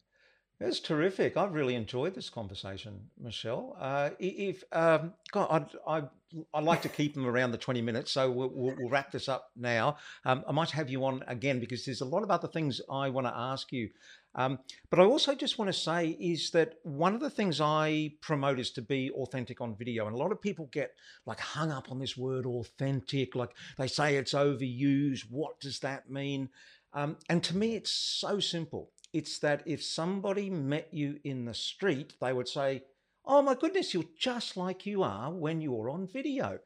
That's 0.62 0.80
terrific. 0.80 1.38
I've 1.38 1.56
really 1.56 1.74
enjoyed 1.74 2.14
this 2.14 2.30
conversation, 2.30 3.08
Michelle. 3.20 3.76
Uh, 3.80 4.12
if 4.20 4.64
um, 4.72 5.16
God, 5.32 5.48
I'd, 5.50 5.66
I'd, 5.88 6.10
I'd, 6.54 6.64
like 6.64 6.84
to 6.84 6.90
keep 7.00 7.16
them 7.16 7.26
around 7.26 7.50
the 7.50 7.58
twenty 7.58 7.82
minutes, 7.82 8.12
so 8.12 8.30
we'll, 8.30 8.52
we'll, 8.54 8.76
we'll 8.78 8.90
wrap 8.92 9.12
this 9.12 9.28
up 9.28 9.50
now. 9.56 9.98
Um, 10.24 10.44
I 10.48 10.52
might 10.52 10.70
have 10.70 10.88
you 10.88 11.04
on 11.04 11.24
again 11.26 11.60
because 11.60 11.84
there's 11.84 12.02
a 12.02 12.06
lot 12.06 12.22
of 12.22 12.30
other 12.30 12.48
things 12.48 12.80
I 12.92 13.10
want 13.10 13.26
to 13.26 13.34
ask 13.36 13.72
you. 13.72 13.90
Um, 14.34 14.60
but 14.90 15.00
I 15.00 15.04
also 15.04 15.36
just 15.36 15.58
want 15.58 15.70
to 15.70 15.78
say 15.78 16.10
is 16.20 16.52
that 16.52 16.76
one 16.84 17.14
of 17.14 17.20
the 17.20 17.30
things 17.30 17.60
I 17.60 18.14
promote 18.22 18.60
is 18.60 18.72
to 18.72 18.82
be 18.82 19.12
authentic 19.12 19.60
on 19.60 19.76
video. 19.76 20.08
And 20.08 20.16
a 20.16 20.20
lot 20.20 20.32
of 20.32 20.42
people 20.42 20.70
get 20.72 20.94
like 21.26 21.40
hung 21.40 21.72
up 21.72 21.92
on 21.92 22.00
this 22.00 22.16
word 22.16 22.46
authentic, 22.46 23.36
like 23.36 23.52
they 23.78 23.88
say 23.88 24.16
it's 24.16 24.34
overused. 24.34 25.26
What 25.30 25.60
does 25.60 25.80
that 25.80 26.10
mean? 26.10 26.50
Um, 26.94 27.18
and 27.30 27.44
to 27.44 27.58
me, 27.58 27.76
it's 27.76 27.92
so 27.92 28.40
simple. 28.40 28.92
It's 29.14 29.40
that 29.40 29.64
if 29.66 29.84
somebody 29.84 30.50
met 30.50 30.94
you 30.94 31.20
in 31.24 31.46
the 31.46 31.54
street, 31.54 32.14
they 32.22 32.32
would 32.32 32.48
say, 32.48 32.84
Oh 33.26 33.42
my 33.42 33.54
goodness, 33.54 33.94
you're 33.94 34.04
just 34.18 34.58
like 34.58 34.86
you 34.86 35.04
are 35.04 35.32
when 35.32 35.62
you're 35.62 35.90
on 35.90 36.08
video. 36.08 36.60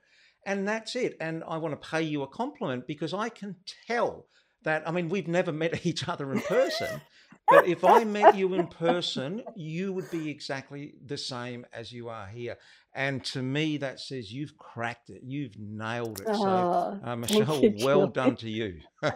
And 0.45 0.67
that's 0.67 0.95
it. 0.95 1.17
And 1.19 1.43
I 1.47 1.57
want 1.57 1.79
to 1.79 1.89
pay 1.89 2.03
you 2.03 2.21
a 2.21 2.27
compliment 2.27 2.85
because 2.87 3.13
I 3.13 3.29
can 3.29 3.55
tell 3.87 4.27
that, 4.63 4.87
I 4.87 4.91
mean, 4.91 5.09
we've 5.09 5.27
never 5.27 5.51
met 5.51 5.85
each 5.85 6.07
other 6.07 6.31
in 6.31 6.41
person. 6.41 7.01
But 7.49 7.67
if 7.67 7.83
I 7.85 8.03
met 8.05 8.35
you 8.35 8.53
in 8.55 8.67
person, 8.69 9.43
you 9.55 9.93
would 9.93 10.09
be 10.11 10.29
exactly 10.29 10.95
the 11.05 11.17
same 11.17 11.65
as 11.73 11.91
you 11.91 12.09
are 12.09 12.27
here. 12.27 12.57
And 12.95 13.23
to 13.25 13.41
me, 13.43 13.77
that 13.77 13.99
says 13.99 14.33
you've 14.33 14.57
cracked 14.57 15.09
it. 15.11 15.21
You've 15.23 15.57
nailed 15.59 16.21
it. 16.21 16.35
So, 16.35 16.49
Oh, 16.49 16.99
uh, 17.03 17.15
Michelle, 17.15 17.71
you, 17.75 17.75
well 17.75 18.07
done 18.07 18.35
to 18.37 18.49
you. 18.49 18.81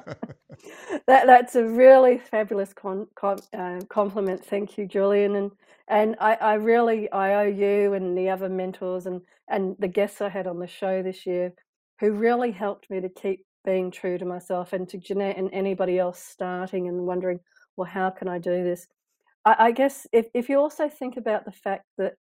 That 1.08 1.28
that's 1.28 1.56
a 1.56 1.66
really 1.66 2.20
fabulous 2.20 2.74
con 2.74 3.08
com 3.16 3.40
uh, 3.58 3.82
compliment. 3.90 4.46
Thank 4.46 4.78
you, 4.78 4.88
Julian. 4.88 5.36
And 5.36 5.52
and 5.88 6.16
I, 6.22 6.36
I 6.36 6.54
really 6.56 7.12
I 7.12 7.36
owe 7.36 7.48
you 7.48 7.94
and 7.94 8.18
the 8.18 8.30
other 8.30 8.50
mentors 8.50 9.06
and 9.08 9.22
and 9.50 9.76
the 9.80 9.88
guests 9.90 10.22
I 10.22 10.30
had 10.30 10.48
on 10.48 10.60
the 10.60 10.68
show 10.68 11.04
this 11.04 11.26
year 11.26 11.54
who 12.00 12.14
really 12.14 12.52
helped 12.52 12.90
me 12.90 13.02
to 13.02 13.10
keep 13.10 13.46
being 13.66 13.92
true 13.92 14.18
to 14.18 14.26
myself 14.26 14.74
and 14.74 14.90
to 14.90 14.98
Jeanette 15.00 15.38
and 15.38 15.50
anybody 15.54 16.00
else 16.00 16.20
starting 16.20 16.88
and 16.88 17.06
wondering, 17.08 17.40
well, 17.80 17.90
how 17.90 18.10
can 18.10 18.28
I 18.28 18.40
do 18.40 18.64
this? 18.64 18.88
I, 19.46 19.56
I 19.60 19.72
guess 19.72 20.06
if, 20.12 20.28
if 20.34 20.50
you 20.50 20.60
also 20.60 20.90
think 20.90 21.16
about 21.16 21.46
the 21.46 21.52
fact 21.52 21.86
that 21.98 22.16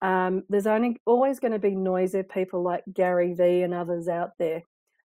um, 0.00 0.42
there's 0.48 0.66
only 0.66 0.96
always 1.06 1.38
going 1.38 1.52
to 1.52 1.58
be 1.58 1.74
noisy 1.74 2.22
people 2.22 2.62
like 2.62 2.82
Gary 2.92 3.34
Vee 3.34 3.62
and 3.62 3.74
others 3.74 4.08
out 4.08 4.30
there. 4.38 4.62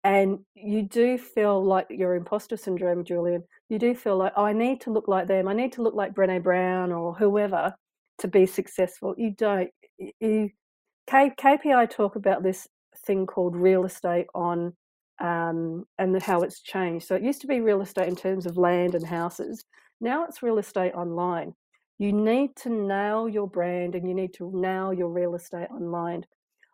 And 0.05 0.39
you 0.55 0.83
do 0.83 1.17
feel 1.17 1.61
like 1.63 1.87
your 1.89 2.15
imposter 2.15 2.55
syndrome, 2.55 3.03
Julian. 3.03 3.43
You 3.67 3.77
do 3.77 3.93
feel 3.93 4.15
like, 4.17 4.31
oh, 4.37 4.45
I 4.45 4.53
need 4.53 4.79
to 4.81 4.91
look 4.91 5.09
like 5.09 5.27
them. 5.27 5.49
I 5.49 5.53
need 5.53 5.73
to 5.73 5.83
look 5.83 5.93
like 5.93 6.15
Brene 6.15 6.41
Brown 6.41 6.93
or 6.93 7.13
whoever 7.13 7.75
to 8.19 8.27
be 8.29 8.45
successful. 8.45 9.13
You 9.17 9.31
don't. 9.31 9.69
You, 10.21 10.49
K, 11.07 11.33
KPI 11.37 11.89
talk 11.89 12.15
about 12.15 12.41
this 12.41 12.67
thing 13.05 13.25
called 13.25 13.57
real 13.57 13.83
estate 13.83 14.27
on 14.33 14.73
um, 15.19 15.85
and 15.97 16.21
how 16.21 16.41
it's 16.41 16.61
changed. 16.61 17.05
So 17.05 17.15
it 17.15 17.23
used 17.23 17.41
to 17.41 17.47
be 17.47 17.59
real 17.59 17.81
estate 17.81 18.07
in 18.07 18.15
terms 18.15 18.45
of 18.45 18.57
land 18.57 18.95
and 18.95 19.05
houses. 19.05 19.65
Now 20.01 20.25
it's 20.25 20.43
real 20.43 20.57
estate 20.57 20.93
online. 20.93 21.53
You 21.97 22.13
need 22.13 22.55
to 22.57 22.69
nail 22.69 23.27
your 23.27 23.47
brand 23.47 23.95
and 23.95 24.07
you 24.07 24.15
need 24.15 24.33
to 24.35 24.51
nail 24.53 24.93
your 24.93 25.09
real 25.09 25.35
estate 25.35 25.69
online. 25.69 26.25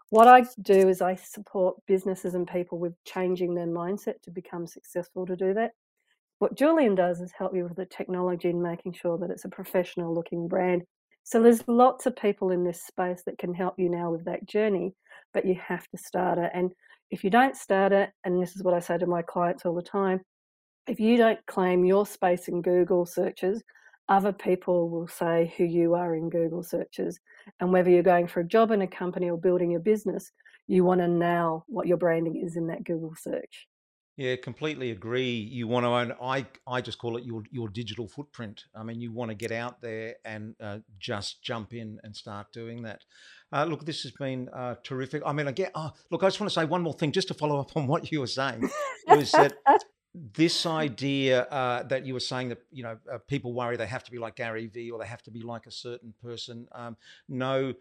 What 0.09 0.27
I 0.27 0.45
do 0.61 0.87
is 0.87 1.01
I 1.01 1.15
support 1.15 1.77
businesses 1.87 2.35
and 2.35 2.47
people 2.47 2.77
with 2.77 2.93
changing 3.05 3.55
their 3.55 3.65
mindset 3.67 4.21
to 4.23 4.31
become 4.31 4.67
successful 4.67 5.25
to 5.25 5.35
do 5.35 5.53
that. 5.55 5.71
What 6.39 6.55
Julian 6.55 6.93
does 6.93 7.21
is 7.21 7.31
help 7.31 7.55
you 7.55 7.63
with 7.63 7.75
the 7.75 7.85
technology 7.85 8.49
and 8.49 8.61
making 8.61 8.93
sure 8.93 9.17
that 9.17 9.31
it's 9.31 9.45
a 9.45 9.49
professional 9.49 10.13
looking 10.13 10.47
brand. 10.47 10.83
So 11.23 11.41
there's 11.41 11.67
lots 11.67 12.05
of 12.05 12.15
people 12.15 12.51
in 12.51 12.63
this 12.63 12.83
space 12.83 13.23
that 13.25 13.39
can 13.39 13.53
help 13.53 13.79
you 13.79 13.89
now 13.89 14.11
with 14.11 14.25
that 14.25 14.45
journey, 14.45 14.93
but 15.33 15.45
you 15.45 15.55
have 15.55 15.87
to 15.87 15.97
start 15.97 16.37
it. 16.37 16.51
And 16.53 16.71
if 17.09 17.23
you 17.23 17.31
don't 17.31 17.55
start 17.55 17.91
it, 17.91 18.11
and 18.23 18.39
this 18.39 18.55
is 18.55 18.63
what 18.63 18.75
I 18.75 18.79
say 18.79 18.99
to 18.99 19.07
my 19.07 19.23
clients 19.23 19.65
all 19.65 19.73
the 19.73 19.81
time, 19.81 20.21
if 20.87 20.99
you 20.99 21.17
don't 21.17 21.43
claim 21.45 21.85
your 21.85 22.05
space 22.05 22.47
in 22.47 22.61
Google 22.61 23.05
searches, 23.05 23.63
other 24.07 24.31
people 24.31 24.89
will 24.89 25.07
say 25.07 25.53
who 25.57 25.63
you 25.63 25.95
are 25.95 26.15
in 26.15 26.29
Google 26.29 26.63
searches. 26.63 27.19
And 27.59 27.71
whether 27.71 27.89
you're 27.89 28.03
going 28.03 28.27
for 28.27 28.41
a 28.41 28.47
job 28.47 28.71
in 28.71 28.81
a 28.81 28.87
company 28.87 29.29
or 29.29 29.37
building 29.37 29.75
a 29.75 29.79
business, 29.79 30.31
you 30.67 30.83
want 30.83 31.01
to 31.01 31.07
nail 31.07 31.65
what 31.67 31.87
your 31.87 31.97
branding 31.97 32.41
is 32.43 32.55
in 32.55 32.67
that 32.67 32.83
Google 32.83 33.15
search. 33.15 33.67
Yeah, 34.17 34.37
completely 34.37 34.91
agree. 34.91 35.33
You 35.33 35.67
want 35.67 35.83
to 35.83 35.89
own. 35.89 36.13
I 36.21 36.45
I 36.65 36.79
just 36.79 36.99
call 36.99 37.17
it 37.17 37.25
your 37.25 37.43
your 37.51 37.67
digital 37.67 38.07
footprint. 38.07 38.63
I 38.73 38.81
mean, 38.81 39.01
you 39.01 39.11
want 39.11 39.29
to 39.29 39.35
get 39.35 39.51
out 39.51 39.81
there 39.81 40.15
and 40.23 40.55
uh, 40.61 40.79
just 40.97 41.43
jump 41.43 41.73
in 41.73 41.99
and 42.01 42.15
start 42.15 42.47
doing 42.53 42.83
that. 42.83 43.01
Uh, 43.51 43.65
look, 43.65 43.85
this 43.85 44.03
has 44.03 44.13
been 44.13 44.47
uh, 44.55 44.75
terrific. 44.85 45.21
I 45.25 45.33
mean, 45.33 45.49
I 45.49 45.51
get. 45.51 45.71
Oh, 45.75 45.91
look, 46.11 46.23
I 46.23 46.27
just 46.27 46.39
want 46.39 46.49
to 46.49 46.53
say 46.57 46.63
one 46.63 46.81
more 46.81 46.93
thing, 46.93 47.11
just 47.11 47.27
to 47.27 47.33
follow 47.33 47.59
up 47.59 47.75
on 47.75 47.87
what 47.87 48.09
you 48.09 48.21
were 48.21 48.27
saying, 48.27 48.69
was 49.09 49.33
that 49.33 49.53
this 50.33 50.65
idea 50.85 51.43
uh, 51.43 51.83
that 51.83 52.05
you 52.05 52.13
were 52.13 52.19
saying 52.19 52.49
that 52.49 52.59
you 52.71 52.83
know 52.83 52.97
uh, 53.11 53.17
people 53.27 53.53
worry 53.53 53.77
they 53.77 53.87
have 53.87 54.03
to 54.03 54.11
be 54.11 54.17
like 54.17 54.35
Gary 54.35 54.67
Vee 54.67 54.91
or 54.91 54.99
they 54.99 55.07
have 55.07 55.23
to 55.23 55.31
be 55.31 55.41
like 55.41 55.67
a 55.67 55.71
certain 55.71 56.13
person. 56.21 56.67
Um, 56.71 56.97
no, 57.27 57.73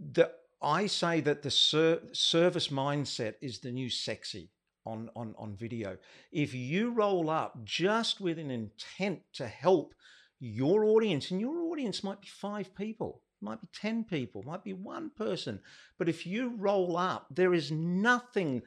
the 0.00 0.30
I 0.60 0.86
say 0.86 1.20
that 1.20 1.42
the 1.42 1.50
ser- 1.50 2.02
service 2.12 2.68
mindset 2.68 3.34
is 3.40 3.60
the 3.60 3.70
new 3.70 3.88
sexy 3.88 4.50
on, 4.84 5.10
on 5.14 5.34
on 5.38 5.54
video. 5.56 5.96
If 6.32 6.54
you 6.54 6.90
roll 6.90 7.30
up 7.30 7.64
just 7.64 8.20
with 8.20 8.38
an 8.38 8.50
intent 8.50 9.20
to 9.34 9.46
help 9.46 9.94
your 10.40 10.84
audience, 10.84 11.30
and 11.30 11.40
your 11.40 11.60
audience 11.62 12.02
might 12.04 12.20
be 12.20 12.28
five 12.28 12.74
people, 12.74 13.22
might 13.40 13.60
be 13.60 13.68
ten 13.72 14.04
people, 14.04 14.42
might 14.44 14.64
be 14.64 14.72
one 14.72 15.10
person, 15.16 15.60
but 15.98 16.08
if 16.08 16.26
you 16.26 16.54
roll 16.56 16.96
up, 16.96 17.26
there 17.30 17.54
is 17.54 17.70
nothing 17.70 18.62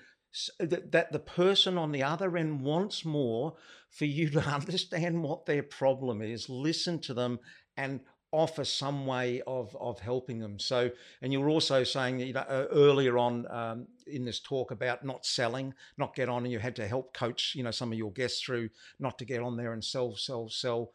that, 0.59 0.91
that 0.91 1.11
the 1.11 1.19
person 1.19 1.77
on 1.77 1.91
the 1.91 2.03
other 2.03 2.37
end 2.37 2.61
wants 2.61 3.03
more 3.03 3.55
for 3.89 4.05
you 4.05 4.29
to 4.29 4.39
understand 4.47 5.23
what 5.23 5.45
their 5.45 5.63
problem 5.63 6.21
is, 6.21 6.49
listen 6.49 6.99
to 6.99 7.13
them, 7.13 7.39
and 7.77 8.01
offer 8.31 8.63
some 8.63 9.05
way 9.05 9.41
of 9.45 9.75
of 9.79 9.99
helping 9.99 10.39
them. 10.39 10.57
So, 10.57 10.91
and 11.21 11.33
you 11.33 11.41
were 11.41 11.49
also 11.49 11.83
saying 11.83 12.19
you 12.19 12.33
know 12.33 12.41
uh, 12.41 12.67
earlier 12.71 13.17
on 13.17 13.45
um, 13.51 13.87
in 14.07 14.25
this 14.25 14.39
talk 14.39 14.71
about 14.71 15.05
not 15.05 15.25
selling, 15.25 15.73
not 15.97 16.15
get 16.15 16.29
on, 16.29 16.43
and 16.43 16.51
you 16.51 16.59
had 16.59 16.75
to 16.77 16.87
help 16.87 17.13
coach 17.13 17.53
you 17.55 17.63
know 17.63 17.71
some 17.71 17.91
of 17.91 17.97
your 17.97 18.11
guests 18.11 18.41
through 18.41 18.69
not 18.99 19.17
to 19.19 19.25
get 19.25 19.41
on 19.41 19.57
there 19.57 19.73
and 19.73 19.83
sell, 19.83 20.15
sell, 20.15 20.49
sell. 20.49 20.91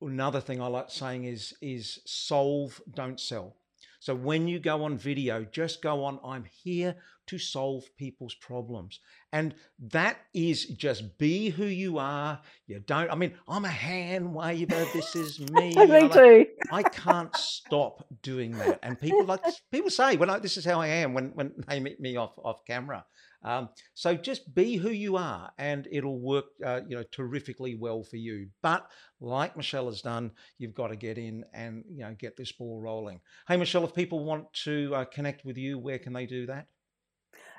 Another 0.00 0.40
thing 0.40 0.60
I 0.60 0.66
like 0.66 0.90
saying 0.90 1.24
is 1.24 1.54
is 1.62 2.00
solve, 2.04 2.80
don't 2.94 3.18
sell. 3.18 3.56
So 4.04 4.14
when 4.14 4.46
you 4.46 4.58
go 4.58 4.84
on 4.84 4.98
video, 4.98 5.44
just 5.44 5.80
go 5.80 6.04
on. 6.04 6.20
I'm 6.22 6.44
here 6.44 6.94
to 7.28 7.38
solve 7.38 7.84
people's 7.96 8.34
problems, 8.34 9.00
and 9.32 9.54
that 9.78 10.18
is 10.34 10.66
just 10.66 11.16
be 11.16 11.48
who 11.48 11.64
you 11.64 11.96
are. 11.96 12.38
You 12.66 12.80
don't. 12.80 13.10
I 13.10 13.14
mean, 13.14 13.32
I'm 13.48 13.64
a 13.64 13.70
hand 13.70 14.34
waver. 14.34 14.84
This 14.92 15.16
is 15.16 15.40
me. 15.52 15.74
Me 15.74 15.86
like 15.86 16.12
too. 16.12 16.44
I 16.70 16.82
can't 16.82 17.34
stop 17.34 18.06
doing 18.20 18.50
that. 18.58 18.78
And 18.82 19.00
people 19.00 19.24
like 19.24 19.40
people 19.72 19.88
say, 19.88 20.18
"Well, 20.18 20.28
no, 20.28 20.38
this 20.38 20.58
is 20.58 20.66
how 20.66 20.82
I 20.82 20.88
am." 20.88 21.14
When 21.14 21.30
when 21.30 21.54
they 21.66 21.80
meet 21.80 21.98
me 21.98 22.16
off 22.16 22.34
off 22.44 22.62
camera, 22.66 23.06
um, 23.44 23.68
so 23.92 24.14
just 24.14 24.54
be 24.54 24.76
who 24.76 24.90
you 24.90 25.16
are, 25.16 25.52
and 25.58 25.86
it'll 25.92 26.18
work, 26.20 26.46
uh, 26.64 26.80
you 26.88 26.96
know, 26.96 27.04
terrifically 27.12 27.74
well 27.74 28.02
for 28.02 28.16
you. 28.16 28.48
But 28.62 28.86
like 29.20 29.56
Michelle 29.56 29.86
has 29.86 30.00
done, 30.00 30.32
you've 30.58 30.74
got 30.74 30.88
to 30.88 30.96
get 30.96 31.18
in 31.18 31.44
and 31.52 31.84
you 31.90 32.04
know 32.04 32.14
get 32.18 32.36
this 32.36 32.52
ball 32.52 32.80
rolling. 32.80 33.20
Hey, 33.46 33.56
Michelle, 33.56 33.84
if 33.84 33.94
people 33.94 34.24
want 34.24 34.52
to 34.64 34.94
uh, 34.94 35.04
connect 35.04 35.44
with 35.44 35.58
you, 35.58 35.78
where 35.78 35.98
can 35.98 36.12
they 36.12 36.26
do 36.26 36.46
that? 36.46 36.66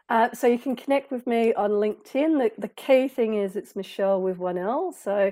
Uh, 0.10 0.30
so 0.34 0.48
you 0.48 0.60
can 0.60 0.76
connect 0.76 1.12
with 1.12 1.26
me 1.26 1.54
on 1.54 1.72
LinkedIn. 1.72 2.40
The, 2.40 2.52
the 2.58 2.68
key 2.70 3.08
thing 3.08 3.36
is 3.36 3.56
it's 3.56 3.76
Michelle 3.76 4.22
with 4.22 4.38
one 4.38 4.58
L. 4.58 4.92
So, 4.92 5.32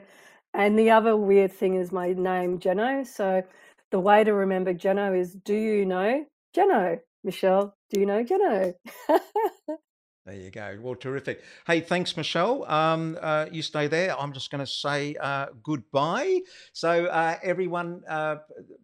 and 0.54 0.78
the 0.78 0.92
other 0.92 1.16
weird 1.16 1.52
thing 1.52 1.76
is 1.76 1.92
my 1.92 2.13
name, 2.13 2.60
Jeno. 2.60 3.06
So 3.06 3.44
the 3.92 4.00
way 4.00 4.24
to 4.24 4.34
remember 4.34 4.74
Jeno 4.74 5.20
is 5.20 5.34
do 5.34 5.54
you 5.56 5.86
know 5.86 6.26
Jeno? 6.56 7.00
Michelle, 7.24 7.76
do 7.89 8.00
you 8.00 8.06
know 8.06 8.24
Jeno? 8.24 8.74
There 10.26 10.36
you 10.36 10.52
go. 10.52 10.78
Well, 10.82 10.96
terrific. 10.96 11.44
Hey, 11.68 11.82
thanks, 11.82 12.16
Michelle. 12.16 12.64
Um, 12.72 13.18
uh, 13.22 13.48
you 13.52 13.62
stay 13.62 13.88
there. 13.88 14.18
I'm 14.18 14.32
just 14.32 14.52
going 14.52 14.64
to 14.64 14.72
say 14.72 15.16
uh, 15.20 15.48
goodbye. 15.62 16.40
So, 16.72 17.08
uh, 17.08 17.36
everyone, 17.44 18.04
uh, 18.08 18.38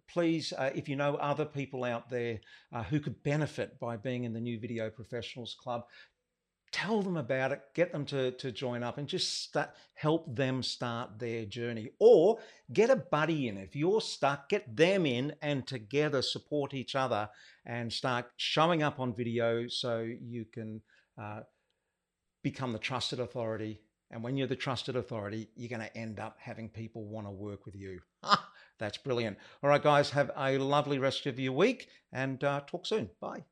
please, 0.10 0.52
uh, 0.58 0.72
if 0.76 0.90
you 0.90 0.98
know 0.98 1.16
other 1.16 1.46
people 1.46 1.86
out 1.86 2.10
there 2.10 2.42
uh, 2.74 2.84
who 2.84 3.00
could 3.00 3.24
benefit 3.24 3.80
by 3.80 3.96
being 3.96 4.26
in 4.26 4.34
the 4.34 4.42
New 4.42 4.60
Video 4.60 4.90
Professionals 4.90 5.56
Club, 5.58 5.86
tell 6.74 7.02
them 7.02 7.16
about 7.16 7.54
it. 7.54 7.62
Get 7.74 7.94
them 7.94 8.04
to 8.08 8.32
to 8.32 8.52
join 8.52 8.84
up 8.84 8.98
and 8.98 9.08
just 9.08 9.44
start, 9.44 9.70
help 9.94 10.36
them 10.36 10.62
start 10.62 11.20
their 11.20 11.46
journey. 11.46 11.92
Or 12.00 12.40
get 12.74 12.90
a 12.90 12.98
buddy 12.98 13.48
in. 13.48 13.58
If 13.58 13.78
you're 13.78 14.02
stuck, 14.02 14.50
get 14.50 14.76
them 14.76 15.06
in, 15.06 15.34
and 15.42 15.66
together 15.66 16.22
support 16.22 16.74
each 16.74 16.96
other 16.96 17.30
and 17.66 17.94
start 17.94 18.26
showing 18.36 18.84
up 18.84 19.00
on 19.00 19.16
video 19.16 19.70
so 19.70 20.02
you 20.02 20.44
can 20.44 20.82
uh, 21.20 21.42
become 22.44 22.72
the 22.72 22.80
trusted 22.80 23.20
authority. 23.20 23.82
And 24.12 24.24
when 24.24 24.38
you're 24.38 24.48
the 24.48 24.56
trusted 24.56 24.96
authority, 24.96 25.50
you're 25.56 25.70
going 25.70 25.88
to 25.88 25.98
end 25.98 26.20
up 26.20 26.38
having 26.40 26.70
people 26.70 27.06
want 27.06 27.28
to 27.28 27.32
work 27.32 27.66
with 27.66 27.76
you. 27.76 28.00
That's 28.80 28.98
brilliant. 28.98 29.38
All 29.62 29.70
right, 29.70 29.84
guys, 29.84 30.10
have 30.12 30.32
a 30.36 30.58
lovely 30.58 30.98
rest 30.98 31.26
of 31.26 31.40
your 31.40 31.54
week 31.54 31.90
and 32.12 32.44
uh, 32.44 32.62
talk 32.66 32.86
soon. 32.86 33.10
Bye. 33.20 33.44